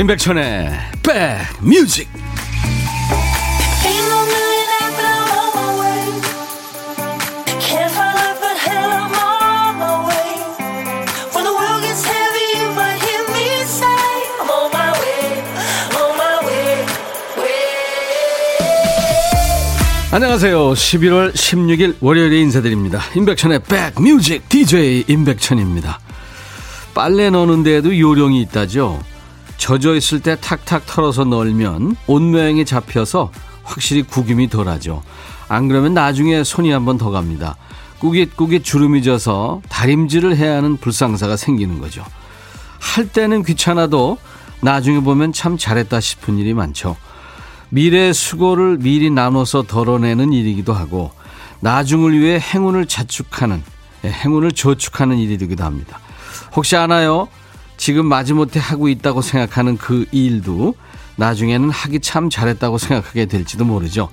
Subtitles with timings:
[0.00, 0.70] 임백천의
[1.02, 2.08] 백뮤직
[20.12, 20.58] 안녕하세요.
[20.70, 23.02] 11월 16일 월요일에 인사드립니다.
[23.14, 26.00] 임백천의 백뮤직 DJ 임백천입니다.
[26.94, 29.09] 빨래 넣는 데에도 요령이 있다죠.
[29.60, 33.30] 젖어 있을 때 탁탁 털어서 널면 옷 모양이 잡혀서
[33.62, 35.02] 확실히 구김이 덜하죠.
[35.48, 37.56] 안 그러면 나중에 손이 한 번 더 갑니다.
[37.98, 42.02] 꾸깃꾸깃 주름이 져서 다림질을 해야 하는 불상사가 생기는 거죠.
[42.78, 44.16] 할 때는 귀찮아도
[44.62, 46.96] 나중에 보면 참 잘했다 싶은 일이 많죠.
[47.68, 51.12] 미래의 수고를 미리 나눠서 덜어내는 일이기도 하고
[51.60, 53.62] 나중을 위해 행운을 자축하는
[54.04, 56.00] 예, 행운을 저축하는 일이기도 합니다.
[56.56, 57.28] 혹시 아나요?
[57.80, 60.74] 지금 마지못해 하고 있다고 생각하는 그 일도
[61.16, 64.10] 나중에는 하기 참 잘했다고 생각하게 될지도 모르죠.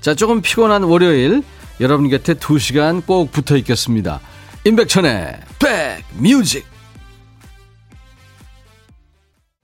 [0.00, 1.42] 자, 조금 피곤한 월요일
[1.80, 4.20] 여러분 곁에 2시간 꼭 붙어 있겠습니다.
[4.64, 5.40] 임백천의
[6.20, 6.64] 백뮤직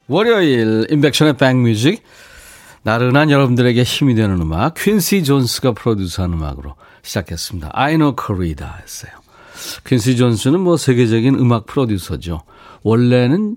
[0.08, 2.02] 월요일 임백천의 백뮤직
[2.83, 7.70] 나른한 여러분들에게 힘이 되는 음악 퀸시 존스가 프로듀스한 음악으로 시작했습니다.
[7.72, 9.12] Ai No Corrida 였어요.
[9.86, 12.42] 퀸시 존스는 뭐 세계적인 음악 프로듀서죠.
[12.84, 13.56] 원래는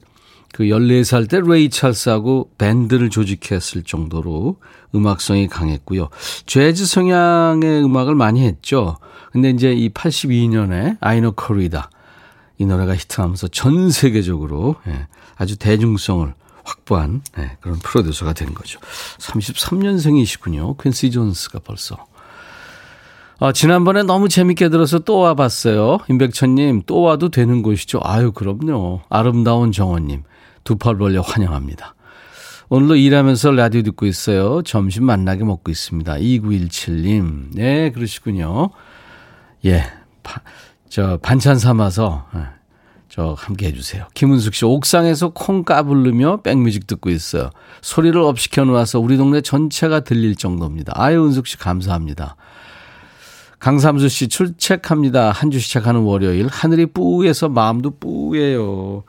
[0.53, 4.57] 그 14살 때 레이 찰스하고 밴드를 조직했을 정도로
[4.95, 6.09] 음악성이 강했고요.
[6.47, 8.97] 재즈 성향의 음악을 많이 했죠.
[9.31, 11.91] 근데 이제 이 82년에 Ai No Corrida
[12.57, 16.33] 이 노래가 히트하면서 전 세계적으로 예, 아주 대중성을
[16.63, 18.79] 확보한 예, 그런 프로듀서가 된 거죠.
[19.19, 20.81] 33년생이시군요.
[20.81, 22.07] 퀸시 존스가 벌써.
[23.39, 25.99] 어, 지난번에 너무 재밌게 들어서 또 와봤어요.
[26.09, 27.99] 임백천님, 또 와도 되는 곳이죠.
[28.03, 29.01] 아유, 그럼요.
[29.09, 30.23] 아름다운 정원님,
[30.63, 31.93] 두 팔 벌려 환영합니다.
[32.69, 34.61] 오늘도 일하면서 라디오 듣고 있어요.
[34.63, 36.15] 점심 만나게 먹고 있습니다.
[36.15, 37.49] 2917님.
[37.53, 38.71] 네, 그러시군요.
[39.65, 39.83] 예.
[40.23, 40.41] 바,
[40.89, 42.39] 저, 반찬 삼아서, 예,
[43.07, 44.07] 저, 함께 해주세요.
[44.15, 47.51] 김은숙 씨, 옥상에서 콩 까불르며 백뮤직 듣고 있어요.
[47.81, 50.91] 소리를 업시켜 놓아서 우리 동네 전체가 들릴 정도입니다.
[50.95, 52.35] 아유, 은숙 씨, 감사합니다.
[53.59, 55.31] 강삼수 씨 출첵합니다.
[55.31, 59.03] 한 주 시작하는 월요일 하늘이 뿌에서 마음도 뿌예요.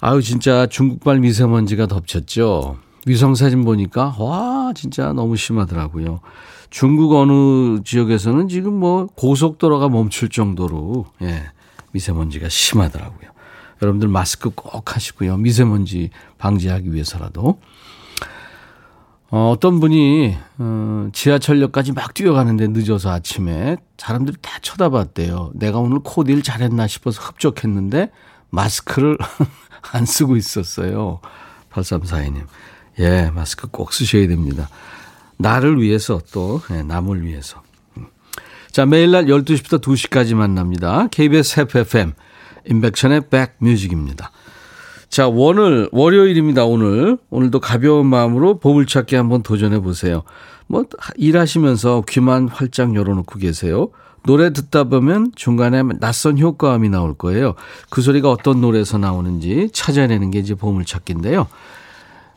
[0.00, 2.76] 아유 진짜 중국발 미세먼지가 덮쳤죠.
[3.06, 6.20] 위성 사진 보니까 와 진짜 너무 심하더라고요.
[6.70, 11.44] 중국 어느 지역에서는 지금 뭐 고속도로가 멈출 정도로 예,
[11.92, 13.30] 미세먼지가 심하더라고요.
[13.82, 15.36] 여러분들 마스크 꼭 하시고요.
[15.38, 17.58] 미세먼지 방지하기 위해서라도.
[19.30, 25.52] 어, 어떤 분이 어, 지하철역까지 막 뛰어가는데 늦어서 아침에 사람들이 다 쳐다봤대요.
[25.54, 28.10] 내가 오늘 코디를 잘했나 싶어서 흡족했는데
[28.50, 29.18] 마스크를
[29.92, 31.20] 안 쓰고 있었어요.
[31.72, 32.46] 8342님.
[33.00, 34.68] 예, 마스크 꼭 쓰셔야 됩니다.
[35.38, 37.62] 나를 위해서 또 예, 남을 위해서.
[37.96, 38.06] 음.
[38.70, 41.08] 자, 매일 날 12시부터 2시까지 만납니다.
[41.10, 42.14] KBS FFM
[42.66, 44.30] 인백션의 백뮤직입니다.
[45.16, 46.66] 자, 오늘 월요일입니다.
[46.66, 50.24] 오늘 오늘도 가벼운 마음으로 보물찾기 한번 도전해 보세요.
[50.66, 50.84] 뭐
[51.16, 53.88] 일하시면서 귀만 활짝 열어놓고 계세요.
[54.26, 57.54] 노래 듣다 보면 중간에 낯선 효과음이 나올 거예요.
[57.88, 61.46] 그 소리가 어떤 노래에서 나오는지 찾아내는 게 이제 보물찾기인데요.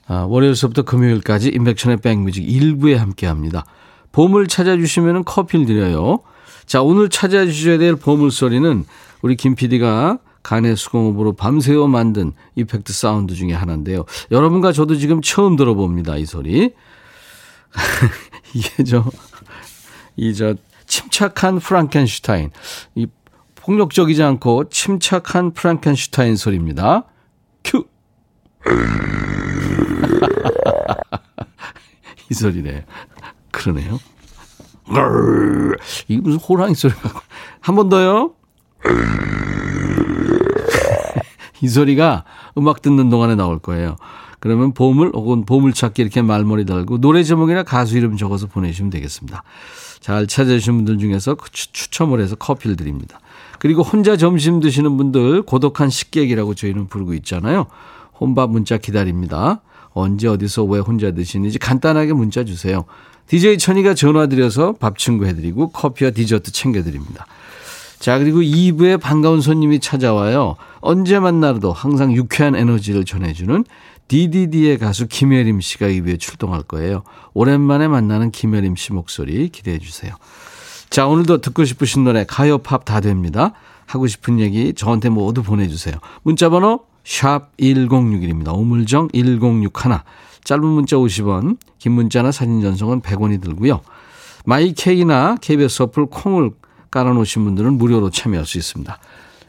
[0.08, 3.66] 아, 월요일서부터 금요일까지 인백션의 백뮤직 일부에 함께 합니다.
[4.14, 6.20] 보물 찾아주시면 커피를 드려요.
[6.66, 8.86] 자, 오늘 찾아주셔야 될 보물소리는
[9.22, 14.06] 우리 김 PD가 간의 수공업으로 밤새워 만든 effect sound 중에 하나인데요.
[14.32, 16.18] 여러분과 저도 지금 처음 들어봅니다.
[16.18, 16.74] 이 소리.
[18.54, 19.06] 이게 저,
[20.16, 20.56] 이 저,
[20.88, 22.52] 침착한 프랑켄슈타인.
[22.96, 23.08] 이
[23.56, 27.06] 폭력적이지 않고 침착한 프랑켄슈타인 소리입니다.
[27.64, 27.86] 큐!
[32.30, 32.86] 이 소리네.
[33.52, 34.00] 그러네요.
[36.08, 37.22] 이게 무슨 호랑이 소리가.
[37.62, 38.34] 한 번 더요.
[41.62, 42.24] 이 소리가
[42.58, 43.96] 음악 듣는 동안에 나올 거예요.
[44.40, 49.44] 그러면 보물 혹은 보물찾기 이렇게 말머리 달고 노래 제목이나 가수 이름 적어서 보내주시면 되겠습니다.
[50.00, 53.20] 잘 찾아주신 분들 중에서 그 추첨을 해서 커피를 드립니다.
[53.60, 57.68] 그리고 혼자 점심 드시는 분들 고독한 식객이라고 저희는 부르고 있잖아요.
[58.20, 59.62] 혼밥 문자 기다립니다.
[59.92, 62.86] 언제 어디서 왜 혼자 드시는지 간단하게 문자 주세요.
[63.28, 67.26] DJ 천이가 전화 드려서 밥 친구 해드리고 커피와 디저트 챙겨드립니다.
[68.00, 70.56] 자, 그리고 2부에 반가운 손님이 찾아와요.
[70.80, 73.66] 언제 만나도 항상 유쾌한 에너지를 전해주는
[74.08, 77.04] DDD의 가수 김혜림 씨가 2부에 출동할 거예요.
[77.34, 80.16] 오랜만에 만나는 김혜림 씨 목소리 기대해 주세요.
[80.90, 83.52] 자, 오늘도 듣고 싶으신 노래, 가요, 팝 다 됩니다.
[83.86, 85.96] 하고 싶은 얘기 저한테 모두 보내주세요.
[86.24, 88.58] 문자번호 샵 1061입니다.
[88.58, 89.72] 우물정 1061.
[90.44, 93.82] 짧은 문자 50원, 긴 문자나 사진 전송은 100원이 들고요.
[94.46, 96.52] 마이케이나 KBS 어플 콩을
[96.92, 99.00] 깔아놓으신 분들은 무료로 참여할 수 있습니다.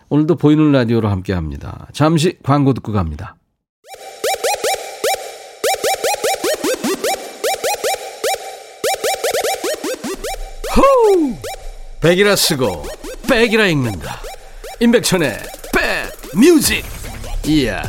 [0.09, 1.87] 오늘도 보이는 라디오로 함께 합니다.
[1.93, 3.37] 잠시 광고 듣고 갑니다.
[10.77, 11.35] 호우!
[12.01, 12.85] 백이라 쓰고
[13.29, 14.21] Back이라 읽는다.
[14.81, 15.39] 임백천의
[15.73, 16.85] Back Music.
[17.47, 17.83] 이야.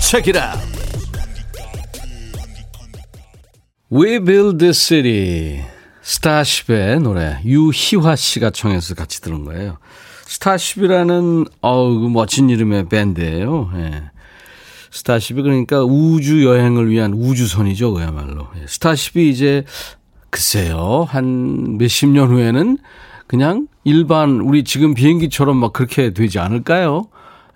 [0.00, 0.60] Check it out.
[3.92, 5.69] We Built This City.
[6.10, 9.78] 스타쉽의 노래 유희화 씨가 청해서 같이 들은 거예요.
[10.26, 13.70] 스타쉽이라는 어우 그 멋진 이름의 밴드예요.
[13.76, 14.02] 예.
[14.90, 18.48] 스타쉽이 그러니까 우주 여행을 위한 우주선이죠, 그야말로.
[18.60, 18.66] 예.
[18.66, 19.64] 스타쉽이 이제
[20.30, 22.78] 글쎄요 한 몇십 년 후에는
[23.28, 27.06] 그냥 일반 우리 지금 비행기처럼 막 그렇게 되지 않을까요?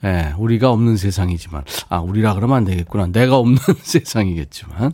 [0.04, 3.08] 예, 우리가 없는 세상이지만 아 우리라 그러면 안 되겠구나.
[3.08, 4.92] 내가 없는 세상이겠지만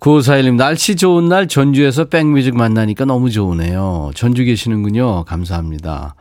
[0.00, 4.10] 9541님, 날씨 좋은 날 전주에서 백뮤직 만나니까 너무 좋으네요.
[4.14, 5.24] 전주 계시는군요.
[5.24, 6.14] 감사합니다.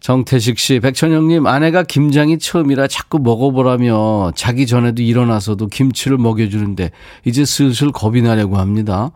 [0.00, 6.90] 정태식 씨, 백천영님, 아내가 김장이 처음이라 자꾸 먹어보라며 자기 전에도 일어나서도 김치를 먹여주는데
[7.24, 9.10] 이제 슬슬 겁이 나려고 합니다.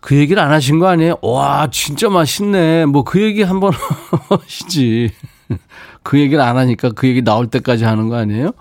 [0.00, 1.16] 그 얘기를 안 하신 거 아니에요?
[1.22, 2.86] 와, 진짜 맛있네.
[2.86, 3.72] 뭐 그 얘기 한번
[4.30, 5.12] 하시지.
[6.02, 8.52] 그 얘기를 안 하니까 그 얘기 나올 때까지 하는 거 아니에요?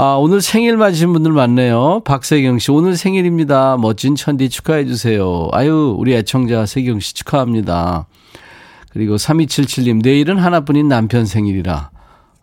[0.00, 2.02] 아, 오늘 생일 맞으신 분들 많네요.
[2.04, 3.76] 박세경 씨, 오늘 생일입니다.
[3.78, 5.48] 멋진 천디 축하해주세요.
[5.50, 8.06] 아유, 우리 애청자 세경 씨 축하합니다.
[8.90, 11.90] 그리고 3277님, 내일은 하나뿐인 남편 생일이라.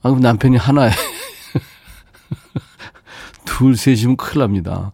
[0.01, 0.91] 아, 그럼 남편이 하나에.
[3.45, 4.91] 둘, 셋이면 큰일 납니다.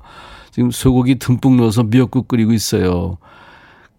[0.51, 3.17] 지금 소고기 듬뿍 넣어서 미역국 끓이고 있어요.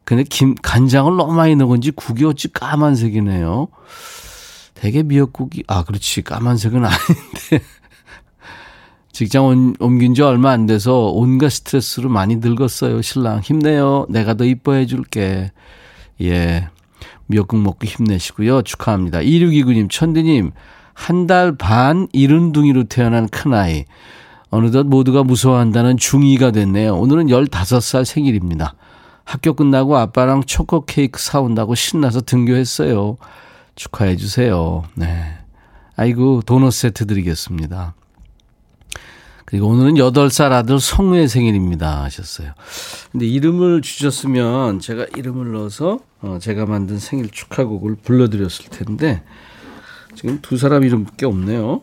[0.04, 3.66] 근데 김, 간장을 너무 많이 넣은 건지 국이 어찌 까만색이네요.
[4.74, 6.22] 되게 미역국이, 아, 그렇지.
[6.22, 7.64] 까만색은 아닌데.
[9.12, 13.02] 직장 옮긴 지 얼마 안 돼서 온갖 스트레스로 많이 늙었어요.
[13.02, 14.06] 신랑 힘내요.
[14.08, 15.52] 내가 더 이뻐해 줄게.
[16.22, 16.68] 예.
[17.26, 18.62] 미역국 먹고 힘내시고요.
[18.62, 19.18] 축하합니다.
[19.20, 20.52] 2629님, 천디님,
[20.94, 23.84] 한 달 반 이른둥이로 태어난 큰아이.
[24.50, 26.94] 어느덧 모두가 무서워한다는 중2가 됐네요.
[26.96, 28.74] 오늘은 15살 생일입니다.
[29.24, 33.16] 학교 끝나고 아빠랑 초코 케이크 사온다고 신나서 등교했어요.
[33.76, 34.84] 축하해 주세요.
[34.94, 35.24] 네.
[35.96, 37.94] 아이고, 도넛 세트 드리겠습니다.
[39.52, 42.04] 그리고 오늘은 8살 아들 성우의 생일입니다.
[42.04, 42.52] 하셨어요.
[43.12, 49.22] 근데 이름을 주셨으면 제가 이름을 넣어서 어 제가 만든 생일 축하곡을 불러드렸을 텐데
[50.14, 51.82] 지금 두 사람 이름밖에 없네요.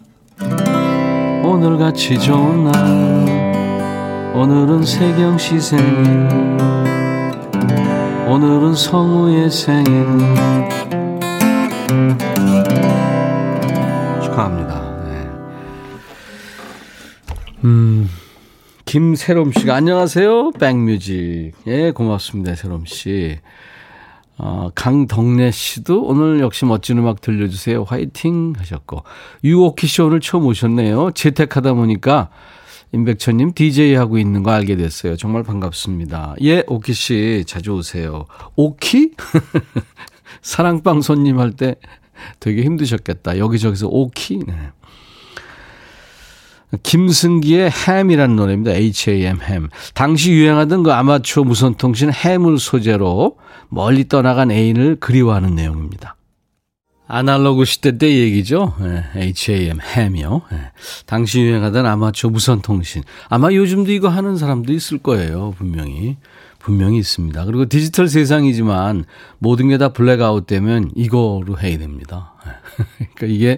[1.43, 6.27] 오늘같이 좋은 날 오늘은 세경 씨 생일
[8.27, 10.07] 오늘은 성우의 생일
[17.63, 18.09] 음,
[18.85, 20.51] 김세롬 씨가 안녕하세요.
[20.51, 21.53] 백뮤직.
[21.67, 22.55] 예, 고맙습니다.
[22.55, 23.37] 세롬 씨.
[24.37, 27.83] 어, 강덕래 씨도 오늘 역시 멋진 음악 들려주세요.
[27.83, 29.03] 화이팅 하셨고.
[29.43, 31.11] 유오키 씨 오늘 처음 오셨네요.
[31.11, 32.29] 재택하다 보니까
[32.93, 35.17] 임백천님 DJ 하고 있는 거 알게 됐어요.
[35.17, 36.35] 정말 반갑습니다.
[36.43, 38.25] 예, 오키 씨 자주 오세요.
[38.55, 39.11] 오키?
[40.41, 41.75] 사랑방 손님 할 때
[42.39, 43.37] 되게 힘드셨겠다.
[43.37, 44.39] 여기저기서 오키?
[44.47, 44.53] 네.
[46.83, 48.71] 김승기의 햄이라는 노래입니다.
[48.73, 49.69] H-A-M, 햄.
[49.93, 53.37] 당시 유행하던 그 아마추어 무선통신 햄을 소재로
[53.69, 56.15] 멀리 떠나간 애인을 그리워하는 내용입니다.
[57.07, 58.75] 아날로그 시대 때 얘기죠.
[58.79, 60.43] 네, H-A-M, 햄이요.
[60.51, 60.57] 네.
[61.07, 63.01] 당시 유행하던 아마추어 무선통신.
[63.29, 65.55] 아마 요즘도 이거 하는 사람도 있을 거예요.
[65.57, 66.17] 분명히.
[66.59, 67.45] 분명히 있습니다.
[67.45, 69.05] 그리고 디지털 세상이지만
[69.39, 72.33] 모든 게 다 블랙아웃 되면 이거로 해야 됩니다.
[73.15, 73.57] 그러니까 이게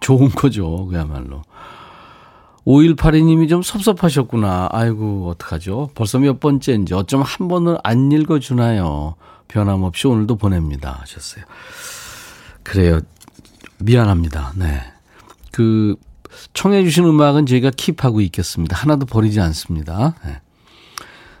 [0.00, 0.86] 좋은 거죠.
[0.86, 1.42] 그야말로.
[2.66, 4.68] 5182님이 좀 섭섭하셨구나.
[4.70, 5.90] 아이고, 어떡하죠?
[5.94, 9.14] 벌써 몇 번째인지 어쩜 한 번을 안 읽어주나요?
[9.48, 10.98] 변함없이 오늘도 보냅니다.
[11.00, 11.44] 하셨어요.
[12.62, 13.00] 그래요.
[13.78, 14.52] 미안합니다.
[14.56, 14.80] 네.
[15.50, 15.96] 그,
[16.54, 18.76] 청해주신 음악은 저희가 킵하고 있겠습니다.
[18.76, 20.14] 하나도 버리지 않습니다.
[20.24, 20.40] 네.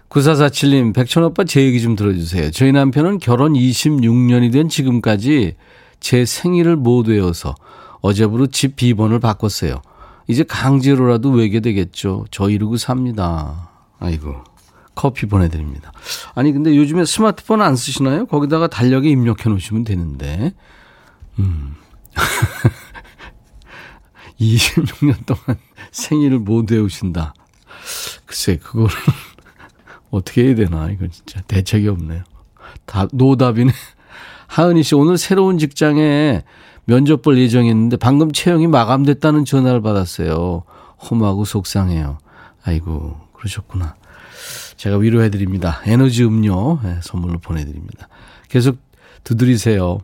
[0.08, 2.50] 9447님, 백천오빠 제 얘기 좀 들어주세요.
[2.50, 5.54] 저희 남편은 결혼 26년이 된 지금까지
[6.00, 7.54] 제 생일을 못 외워서
[8.00, 9.82] 어제부로 집 비번을 바꿨어요.
[10.30, 12.26] 이제 강제로라도 외계되겠죠.
[12.30, 13.70] 저 이러고 삽니다.
[13.98, 14.44] 아이고.
[14.94, 15.92] 커피 보내드립니다.
[16.34, 18.26] 아니, 근데 요즘에 스마트폰 안 쓰시나요?
[18.26, 20.52] 거기다가 달력에 입력해 놓으시면 되는데.
[21.38, 21.74] 음.
[24.40, 25.58] 26년 동안
[25.90, 27.34] 생일을 못 외우신다.
[28.24, 28.94] 글쎄, 그거를
[30.10, 30.90] 어떻게 해야 되나.
[30.90, 32.22] 이건 진짜 대책이 없네요.
[32.86, 33.72] 답, 노답이네.
[34.46, 36.44] 하은희 씨, 오늘 새로운 직장에
[36.84, 40.64] 면접 볼 예정이었는데 방금 채용이 마감됐다는 전화를 받았어요.
[41.10, 42.18] 험하고 속상해요.
[42.64, 43.94] 아이고, 그러셨구나.
[44.76, 45.80] 제가 위로해드립니다.
[45.84, 48.08] 에너지 음료 네, 선물로 보내드립니다.
[48.48, 48.78] 계속
[49.24, 49.98] 두드리세요.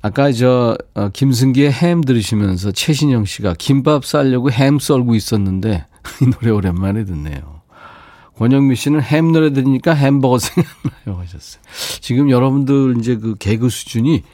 [0.00, 5.86] 아까 저 어, 김승기의 햄 들으시면서 최신영 씨가 김밥 싸려고 햄 썰고 있었는데
[6.20, 7.60] 이 노래 오랜만에 듣네요.
[8.36, 11.62] 권영미 씨는 햄 노래 들으니까 햄버거 생각나요 하셨어요.
[12.00, 14.24] 지금 여러분들 이제 그 개그 수준이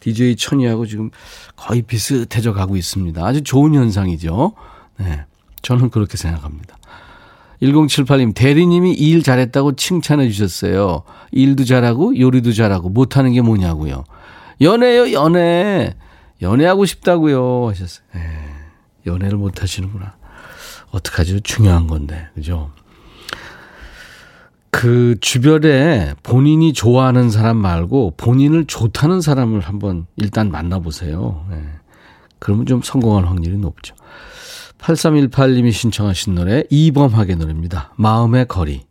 [0.00, 1.10] DJ 천이하고 지금
[1.56, 3.24] 거의 비슷해져 가고 있습니다.
[3.24, 4.54] 아주 좋은 현상이죠.
[4.98, 5.24] 네.
[5.62, 6.78] 저는 그렇게 생각합니다.
[7.62, 11.02] 1078님, 대리님이 일 잘했다고 칭찬해 주셨어요.
[11.30, 14.04] 일도 잘하고 요리도 잘하고 못하는 게 뭐냐고요.
[14.62, 15.94] 연애요, 연애.
[16.42, 17.68] 연애하고 싶다고요.
[17.68, 18.04] 하셨어요.
[18.14, 18.24] 에, 네.
[19.06, 20.16] 연애를 못 하시는구나.
[20.90, 21.40] 어떡하죠?
[21.40, 22.28] 중요한 건데.
[22.34, 22.70] 그죠?
[24.70, 31.44] 그 주변에 본인이 좋아하는 사람 말고 본인을 좋다는 사람을 한번 일단 만나보세요.
[31.50, 31.62] 네.
[32.38, 33.94] 그러면 좀 성공할 확률이 높죠.
[34.78, 37.92] 8318님이 신청하신 노래 이범학의 노래입니다.
[37.96, 38.82] 마음의 거리.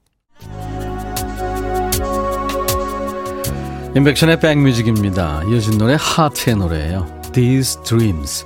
[3.96, 5.44] 인백션의 백뮤직입니다.
[5.50, 7.08] 이어진 노래 하트의 노래예요.
[7.34, 8.46] These Dreams.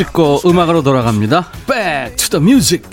[0.00, 1.52] 찍고 음악으로 돌아갑니다.
[1.66, 2.88] Back to the music.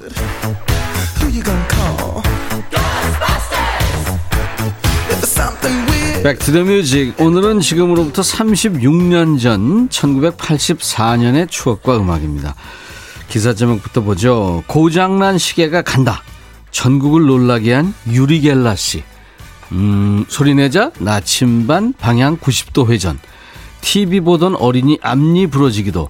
[6.21, 12.55] Back to the Music 오늘은 지금으로부터 36년 전 1984년의 추억과 음악입니다.
[13.29, 14.63] 기사 제목부터 보죠.
[14.67, 16.21] 고장난 시계가 간다.
[16.71, 19.03] 전국을 놀라게 한 유리겔라 씨.
[19.71, 23.17] 음, 소리내자 나침반 방향 90도 회전.
[23.79, 26.09] TV 보던 어린이 앞니 부러지기도.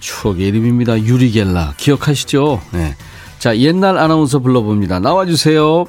[0.00, 1.00] 추억의 이름입니다.
[1.02, 1.74] 유리겔라.
[1.76, 2.60] 기억하시죠?
[2.72, 2.96] 네.
[3.38, 4.98] 자, 옛날 아나운서 불러봅니다.
[5.00, 5.86] 나와주세요.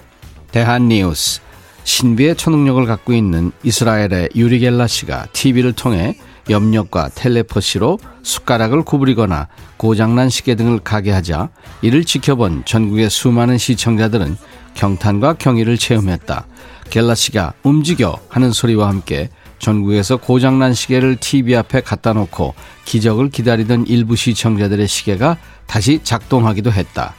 [0.51, 1.42] 대한뉴스.
[1.84, 6.16] 신비의 초능력을 갖고 있는 이스라엘의 유리겔라 씨가 TV를 통해
[6.50, 9.48] 염력과 텔레퍼시로 숟가락을 구부리거나
[9.78, 11.50] 고장난 시계 등을 가게 하자
[11.82, 14.38] 이를 지켜본 전국의 수많은 시청자들은
[14.75, 16.46] 경탄과 경의를 체험했다.
[16.89, 23.88] 겔라 씨가 움직여 하는 소리와 함께 전국에서 고장난 시계를 TV 앞에 갖다 놓고 기적을 기다리던
[23.88, 25.38] 일부 시청자들의 시계가
[25.68, 27.13] 다시 작동하기도 했다.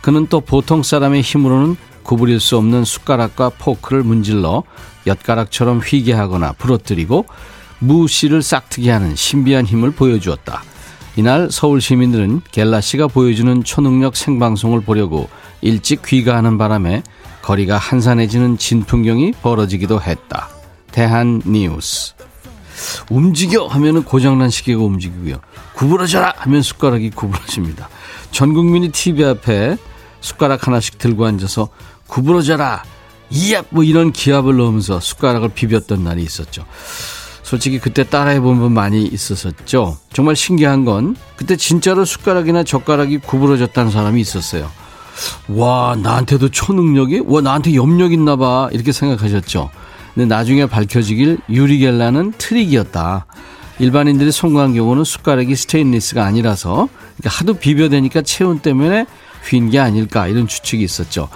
[0.00, 4.64] 그는 또 보통 사람의 힘으로는 구부릴 수 없는 숟가락과 포크를 문질러
[5.06, 7.26] 엿가락처럼 휘게 하거나 부러뜨리고
[7.78, 10.62] 무씨를 싹트게 하는 신비한 힘을 보여주었다.
[11.16, 15.28] 이날 서울 시민들은 겔라 씨가 보여주는 초능력 생방송을 보려고
[15.60, 17.02] 일찍 귀가하는 바람에
[17.42, 20.48] 거리가 한산해지는 진풍경이 벌어지기도 했다.
[20.92, 22.14] 대한 뉴스.
[23.10, 25.40] 움직여 하면은 고장난 시계가 움직이고요.
[25.74, 27.88] 구부러져라 하면 숟가락이 구부러집니다.
[28.30, 29.76] 전 국민이 TV 앞에
[30.20, 31.68] 숟가락 하나씩 들고 앉아서
[32.06, 32.82] 구부러져라
[33.30, 36.64] 이압 뭐 이런 기합을 넣으면서 숟가락을 비볐던 날이 있었죠.
[37.42, 39.98] 솔직히 그때 따라해본 분 많이 있었었죠.
[40.12, 44.70] 정말 신기한 건 그때 진짜로 숟가락이나 젓가락이 구부러졌다는 사람이 있었어요.
[45.48, 49.70] 와 나한테도 초능력이 와 나한테 염력 있나 봐 이렇게 생각하셨죠.
[50.14, 53.26] 근데 나중에 밝혀지길 유리겔라는 트릭이었다.
[53.78, 59.06] 일반인들이 성공한 경우는 숟가락이 스테인리스가 아니라서 그러니까 하도 비벼대니까 체온 때문에
[59.48, 61.28] 휜 게 아닐까 이런 추측이 있었죠.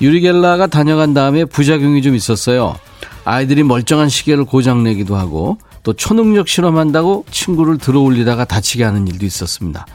[0.00, 2.76] 유리겔라가 다녀간 다음에 부작용이 좀 있었어요.
[3.24, 9.86] 아이들이 멀쩡한 시계를 고장내기도 하고 또 초능력 실험한다고 친구를 들어 올리다가 다치게 하는 일도 있었습니다.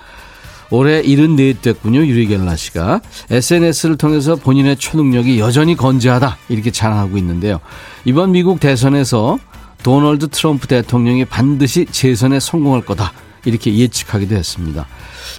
[0.73, 3.01] 올해 74 됐군요, 유리겔라 씨가.
[3.29, 7.59] SNS를 통해서 본인의 초능력이 여전히 건재하다, 이렇게 자랑하고 있는데요.
[8.05, 9.37] 이번 미국 대선에서
[9.83, 13.13] 도널드 트럼프 대통령이 반드시 재선에 성공할 거다,
[13.45, 14.87] 이렇게 예측하기도 했습니다.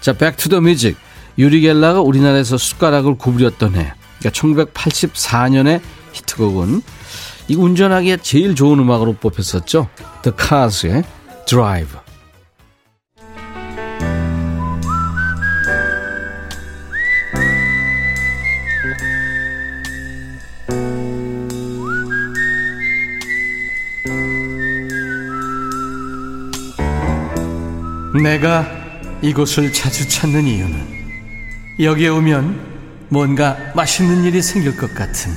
[0.01, 0.97] 자, Back to the Music.
[1.37, 3.93] 유리겔라가 우리나라에서 숟가락을 구부렸던 해.
[4.21, 5.81] 그러니까 1984년에
[6.13, 6.81] 히트곡은
[7.49, 9.89] 이 운전하기에 제일 좋은 음악으로 뽑혔었죠.
[10.23, 11.03] The Cars의
[11.49, 12.04] Drive.
[28.23, 28.67] 내가
[29.23, 30.95] 이곳을 자주 찾는 이유는
[31.81, 35.33] 여기에 오면 뭔가 맛있는 일이 생길 것 같은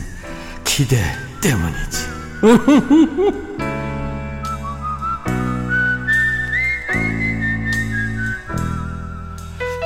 [0.63, 1.01] 기대
[1.41, 2.07] 때문이지.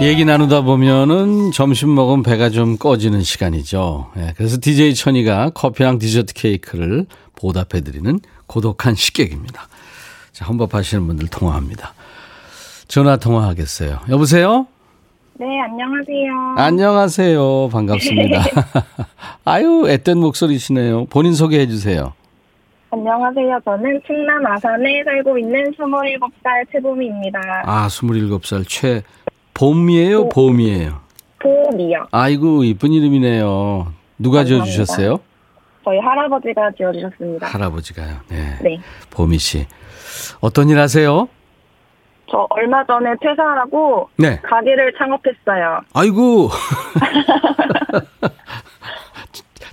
[0.02, 4.12] 얘기 나누다 보면은 점심 먹으면 배가 좀 꺼지는 시간이죠.
[4.18, 7.06] 예, 그래서 DJ 천이가 커피랑 디저트 케이크를
[7.36, 9.70] 보답해드리는 고독한 식객입니다.
[10.34, 11.94] 자, 혼밥하시는 분들 통화합니다.
[12.92, 14.00] 전화 통화하겠어요.
[14.10, 14.68] 여보세요?
[15.40, 16.56] 네, 안녕하세요.
[16.58, 17.70] 안녕하세요.
[17.72, 18.42] 반갑습니다.
[19.46, 21.06] 아유, 앳된 목소리시네요.
[21.06, 22.12] 본인 소개해 주세요.
[22.90, 23.60] 안녕하세요.
[23.64, 27.40] 저는 충남 아산에 살고 있는 27살 최보미입니다.
[27.64, 29.04] 아, 27살 최
[29.54, 31.00] 봄이에요, 봄이에요.
[31.40, 32.08] 보미요.
[32.12, 33.88] 아이고, 이쁜 이름이네요.
[34.20, 34.66] 누가 지어 감사합니다.
[34.66, 35.20] 주셨어요?
[35.86, 37.48] 저희 할아버지가 지어주셨습니다.
[37.48, 38.18] 할아버지가요.
[38.28, 38.58] 네.
[38.62, 38.80] 네.
[39.12, 39.66] 봄이 씨.
[40.42, 41.30] 어떤 일 하세요?
[42.32, 44.40] 저 얼마 전에 퇴사하고 네.
[44.42, 45.82] 가게를 창업했어요.
[45.94, 46.50] 아이고.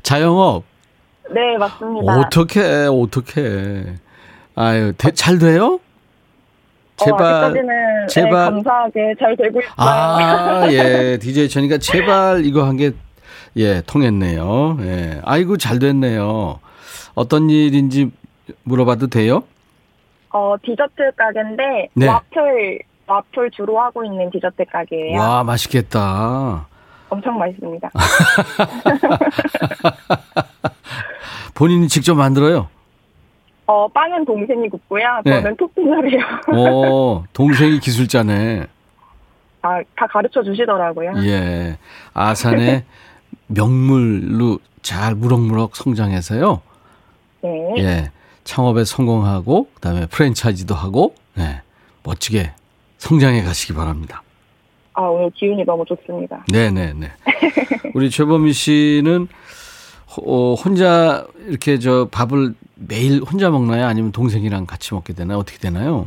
[0.03, 0.65] 자영업.
[1.31, 2.13] 네, 맞습니다.
[2.19, 3.85] 어떻게 어떻게.
[4.55, 5.79] 아유, 대- 잘 돼요?
[6.97, 7.45] 제발.
[7.45, 8.31] 어, 제발.
[8.31, 9.73] 네, 감사하게 잘 되고 있어요.
[9.77, 11.19] 아, 예.
[11.21, 12.91] DJ 천이가 제발 이거 한 게,
[13.57, 14.79] 예, 통했네요.
[14.81, 15.21] 예.
[15.25, 16.59] 아이고, 잘 됐네요.
[17.15, 18.11] 어떤 일인지
[18.65, 19.45] 물어봐도 돼요?
[20.39, 22.07] 어, 디저트 가게인데 네.
[22.07, 25.19] 와플 와플 주로 하고 있는 디저트 가게예요.
[25.19, 26.69] 와, 맛있겠다.
[27.09, 27.91] 엄청 맛있습니다.
[31.55, 32.69] 본인이 직접 만들어요?
[33.67, 35.23] 어, 빵은 동생이 굽고요.
[35.25, 35.43] 네.
[35.43, 36.21] 저는 토핑을 해요.
[36.57, 38.67] 오, 동생이 기술자네.
[39.63, 41.15] 아, 다 가르쳐 주시더라고요.
[41.25, 41.77] 예.
[42.15, 42.85] 아산의
[43.49, 46.63] 명물로 잘 무럭무럭 성장해서요.
[47.43, 47.75] 네.
[47.79, 48.13] 예.
[48.49, 51.61] 창업에 성공하고, 그 다음에 프랜차이즈도 하고, 예.
[52.03, 52.53] 멋지게
[52.97, 54.23] 성장해 가시기 바랍니다.
[54.95, 56.45] 아, 오늘 기운이 너무 좋습니다.
[56.51, 57.11] 네네네.
[57.95, 59.29] 우리 최범희 씨는
[60.17, 63.85] 호- 어, 혼자 이렇게 저 밥을 매일 혼자 먹나요?
[63.87, 65.37] 아니면 동생이랑 같이 먹게 되나요?
[65.39, 66.07] 어떻게 되나요?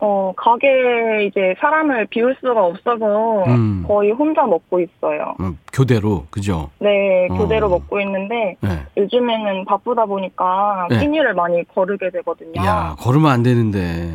[0.00, 3.84] 어, 가게에 이제 사람을 비울 수가 없어서 음.
[3.86, 5.34] 거의 혼자 먹고 있어요.
[5.40, 6.70] 음, 교대로, 그죠?
[6.78, 7.70] 네, 교대로 어.
[7.70, 8.86] 먹고 있는데 네.
[8.96, 11.00] 요즘에는 바쁘다 보니까 네.
[11.00, 12.64] 끼니를 많이 거르게 되거든요.
[12.64, 14.14] 야, 걸으면 안 되는데.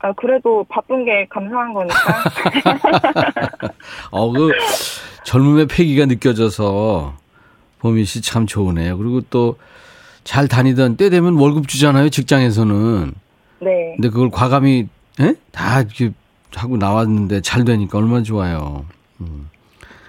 [0.00, 1.96] 아, 그래도 바쁜 게 감사한 거니까.
[4.10, 4.50] 어, 그
[5.24, 7.14] 젊음의 패기가 느껴져서
[7.78, 8.98] 보미 씨참 좋으네요.
[8.98, 9.56] 그리고 또
[10.26, 13.12] 잘 다니던 때 되면 월급 주잖아요, 직장에서는.
[13.60, 13.94] 네.
[13.94, 14.88] 근데 그걸 과감히
[15.20, 15.34] 예?
[15.52, 16.10] 다 이렇게
[16.54, 18.84] 하고 나왔는데 잘 되니까 얼마나 좋아요.
[19.20, 19.50] 음.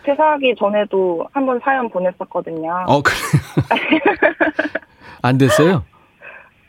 [0.03, 2.85] 퇴사하기 전에도 한 번 사연 보냈었거든요.
[2.87, 3.15] 어, 그래.
[5.21, 5.83] 안 됐어요?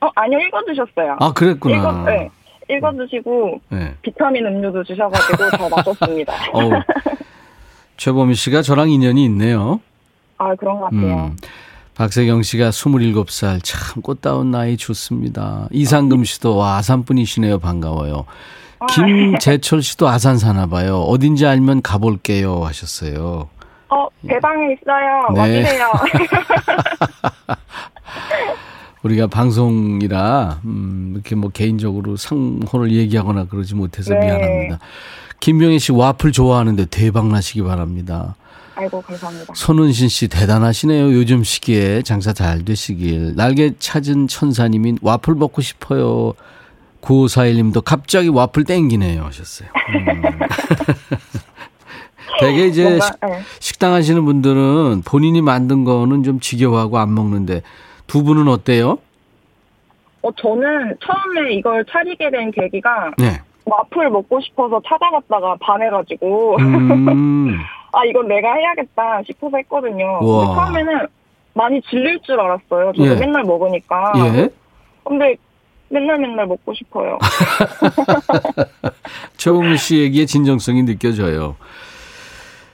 [0.00, 1.16] 어, 아니요, 읽어주셨어요.
[1.20, 1.76] 아, 그랬구나.
[1.76, 2.30] 읽어, 네.
[2.70, 3.94] 읽어주시고 네.
[4.02, 6.32] 비타민 음료도 주셔가지고 잘 마셨습니다.
[7.96, 9.80] 최범희 씨가 저랑 인연이 있네요.
[10.38, 11.26] 아, 그런 것 같아요.
[11.26, 11.36] 음.
[11.98, 15.66] 박세경 씨가 27살 참 꽃다운 나이 좋습니다.
[15.72, 17.58] 이상금 씨도 와 아산 분이시네요.
[17.58, 18.24] 반가워요.
[18.78, 21.00] 아, 김재철 씨도 아산 사나 봐요.
[21.00, 23.48] 어딘지 알면 가볼게요 하셨어요.
[23.88, 25.28] 어, 대방에 있어요.
[25.34, 25.40] 네.
[25.40, 25.92] 와주세요.
[29.02, 34.20] 우리가 방송이라 음, 이렇게 뭐 개인적으로 상호를 얘기하거나 그러지 못해서 네.
[34.20, 34.78] 미안합니다.
[35.40, 38.36] 김병희 씨 와플 좋아하는데 대박 나시기 바랍니다.
[38.78, 39.52] 아이고, 감사합니다.
[39.54, 41.12] 손은신 씨 대단하시네요.
[41.12, 43.34] 요즘 시기에 장사 잘 되시길.
[43.34, 46.34] 날개 찾은 천사님인 와플 먹고 싶어요.
[47.00, 49.68] 9541님도 갑자기 와플 땡기네요 하셨어요.
[49.94, 50.22] 음.
[52.40, 53.40] 되게 이제 뭔가, 식, 네.
[53.58, 57.62] 식당 하시는 분들은 본인이 만든 거는 좀 지겨워하고 안 먹는데
[58.06, 58.98] 두 분은 어때요?
[60.22, 63.40] 어, 저는 처음에 이걸 차리게 된 계기가 네.
[63.64, 67.58] 와플 먹고 싶어서 찾아봤다가 반해가지고 음,
[67.92, 70.18] 아 이건 내가 해야겠다 싶어서 했거든요.
[70.22, 70.54] 우와.
[70.54, 71.06] 처음에는
[71.54, 72.92] 많이 질릴 줄 알았어요.
[72.96, 73.14] 저도 예.
[73.16, 74.12] 맨날 먹으니까.
[74.16, 74.48] 예.
[75.04, 75.36] 근데
[75.88, 77.18] 맨날 맨날 먹고 싶어요.
[79.36, 81.56] 최홍우 씨 얘기의 진정성이 느껴져요.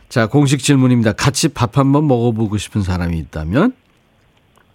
[0.08, 1.12] 자, 공식 질문입니다.
[1.12, 3.74] 같이 밥 한번 먹어보고 싶은 사람이 있다면?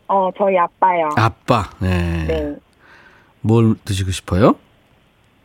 [0.07, 1.09] 어 저희 아빠요.
[1.15, 1.69] 아빠.
[1.79, 2.25] 네.
[2.27, 2.55] 네.
[3.41, 4.55] 뭘 드시고 싶어요?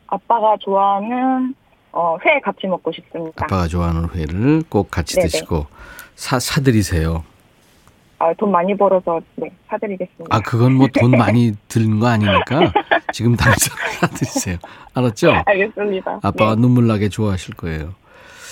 [0.07, 1.55] 아빠가 좋아하는
[1.97, 3.45] 어, 회 같이 먹고 싶습니다.
[3.45, 5.29] 아빠가 좋아하는 회를 꼭 같이 네네.
[5.29, 5.67] 드시고
[6.17, 7.25] 사, 사드리세요.
[8.19, 10.35] 아, 돈 많이 벌어서 네 사드리겠습니다.
[10.35, 12.73] 아, 그건 뭐 돈 많이 드는 거 아니니까
[13.13, 14.57] 지금 당장 사드리세요.
[14.95, 15.33] 알았죠?
[15.47, 16.19] 알겠습니다.
[16.23, 17.95] 아빠가 네, 눈물 나게 좋아하실 거예요.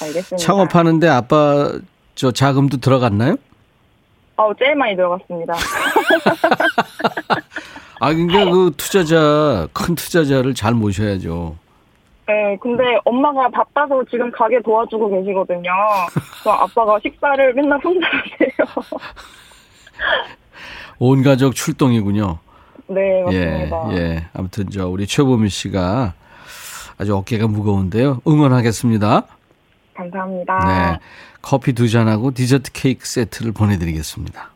[0.00, 0.36] 알겠습니다.
[0.36, 1.72] 창업하는데 아빠
[2.14, 3.36] 저 자금도 들어갔나요?
[4.36, 5.54] 어, 제일 많이 들어갔습니다.
[8.00, 11.56] 아, 그러니까 그 투자자, 큰 투자자를 잘 모셔야죠.
[12.26, 15.70] 네, 근데 엄마가 바빠서 지금 가게 도와주고 계시거든요.
[16.12, 18.86] 그래서 아빠가 식사를 맨날 혼자 하세요.
[20.98, 22.38] 온 가족 출동이군요.
[22.86, 23.96] 네, 예, 맞습니다.
[23.96, 24.26] 예.
[24.34, 26.14] 아무튼 저 우리 최보미 씨가
[26.98, 28.20] 아주 어깨가 무거운데요.
[28.26, 29.22] 응원하겠습니다.
[29.94, 30.58] 감사합니다.
[30.66, 30.98] 네.
[31.42, 34.50] 커피 두 잔하고 디저트 케이크 세트를 보내드리겠습니다.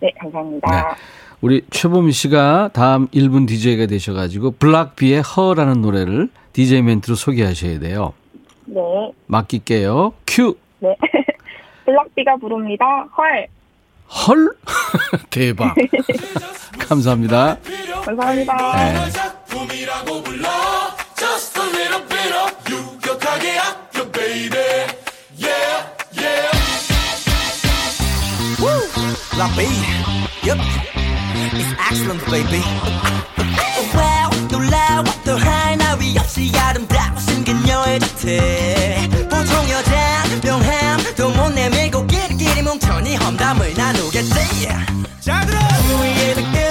[0.00, 0.70] 네, 감사합니다.
[0.70, 0.82] 네.
[1.40, 8.12] 우리 최보미 씨가 다음 1분 DJ가 되셔가지고 블락비의 허라는 노래를 DJ 멘트로 소개하셔야 돼요.
[8.66, 8.80] 네,
[9.26, 10.12] 맡길게요.
[10.26, 10.56] 큐!
[10.80, 10.94] 네.
[11.86, 12.84] 블락비가 부릅니다.
[13.16, 13.46] 헐.
[14.08, 14.52] 헐!
[15.30, 15.74] 대박.
[16.78, 17.56] 감사합니다.
[18.04, 18.76] 감사합니다.
[18.76, 19.10] 네.
[30.42, 30.89] Yep.
[31.52, 32.62] It's excellent, baby.
[33.92, 36.52] wow, 놀라워 또 하나 위 없이
[37.18, 39.08] 생긴 여의 자태.
[39.28, 44.68] 보통 여자 명함 또못 내밀고 끼리끼리 뭉쳐니 험담을 나누겠지.
[45.20, 45.58] 자 들어.
[45.88, 46.70] 주위에 늦게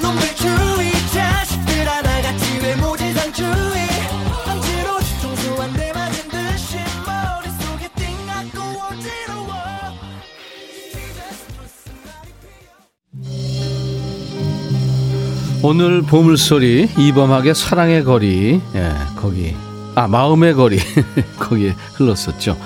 [15.62, 19.54] 오늘 보물소리 이범학의 사랑의 거리 예, 거기
[19.94, 20.80] 아 마음의 거리
[21.38, 22.58] 거기에 흘렀었죠.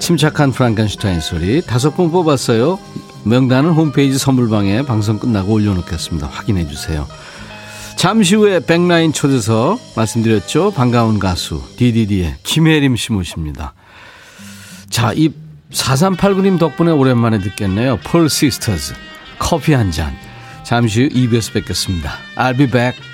[0.00, 2.78] 침착한 프랑켄슈타인 소리 다섯 분 뽑았어요.
[3.24, 6.26] 명단은 홈페이지 선물방에 방송 끝나고 올려놓겠습니다.
[6.26, 7.06] 확인해 주세요.
[7.96, 10.72] 잠시 후에 백라인 초대석 말씀드렸죠.
[10.72, 13.74] 반가운 가수 DDD의 김혜림 씨 모십니다.
[14.90, 15.30] 자이
[15.70, 18.00] 4389님 덕분에 오랜만에 듣겠네요.
[18.04, 18.94] 펄 시스터즈
[19.38, 20.16] 커피 한잔
[20.64, 22.18] 잠시 후 2부에서 뵙겠습니다.
[22.36, 23.13] I'll be back.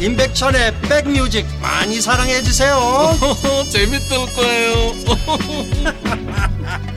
[0.00, 2.76] 임백천의 백뮤직 많이 사랑해 주세요
[3.70, 4.92] 재밌을 거예요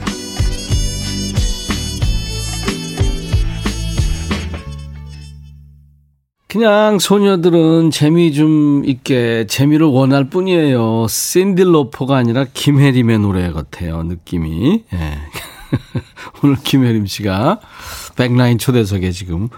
[6.50, 11.06] 그냥 소녀들은 재미 좀 있게 재미를 원할 뿐이에요.
[11.08, 14.02] 샌디 로퍼가 아니라 김혜림의 노래 같아요.
[14.02, 14.82] 느낌이.
[14.92, 15.18] 예.
[16.42, 17.60] 오늘 김혜림 씨가
[18.16, 19.48] 백라인 초대석에 지금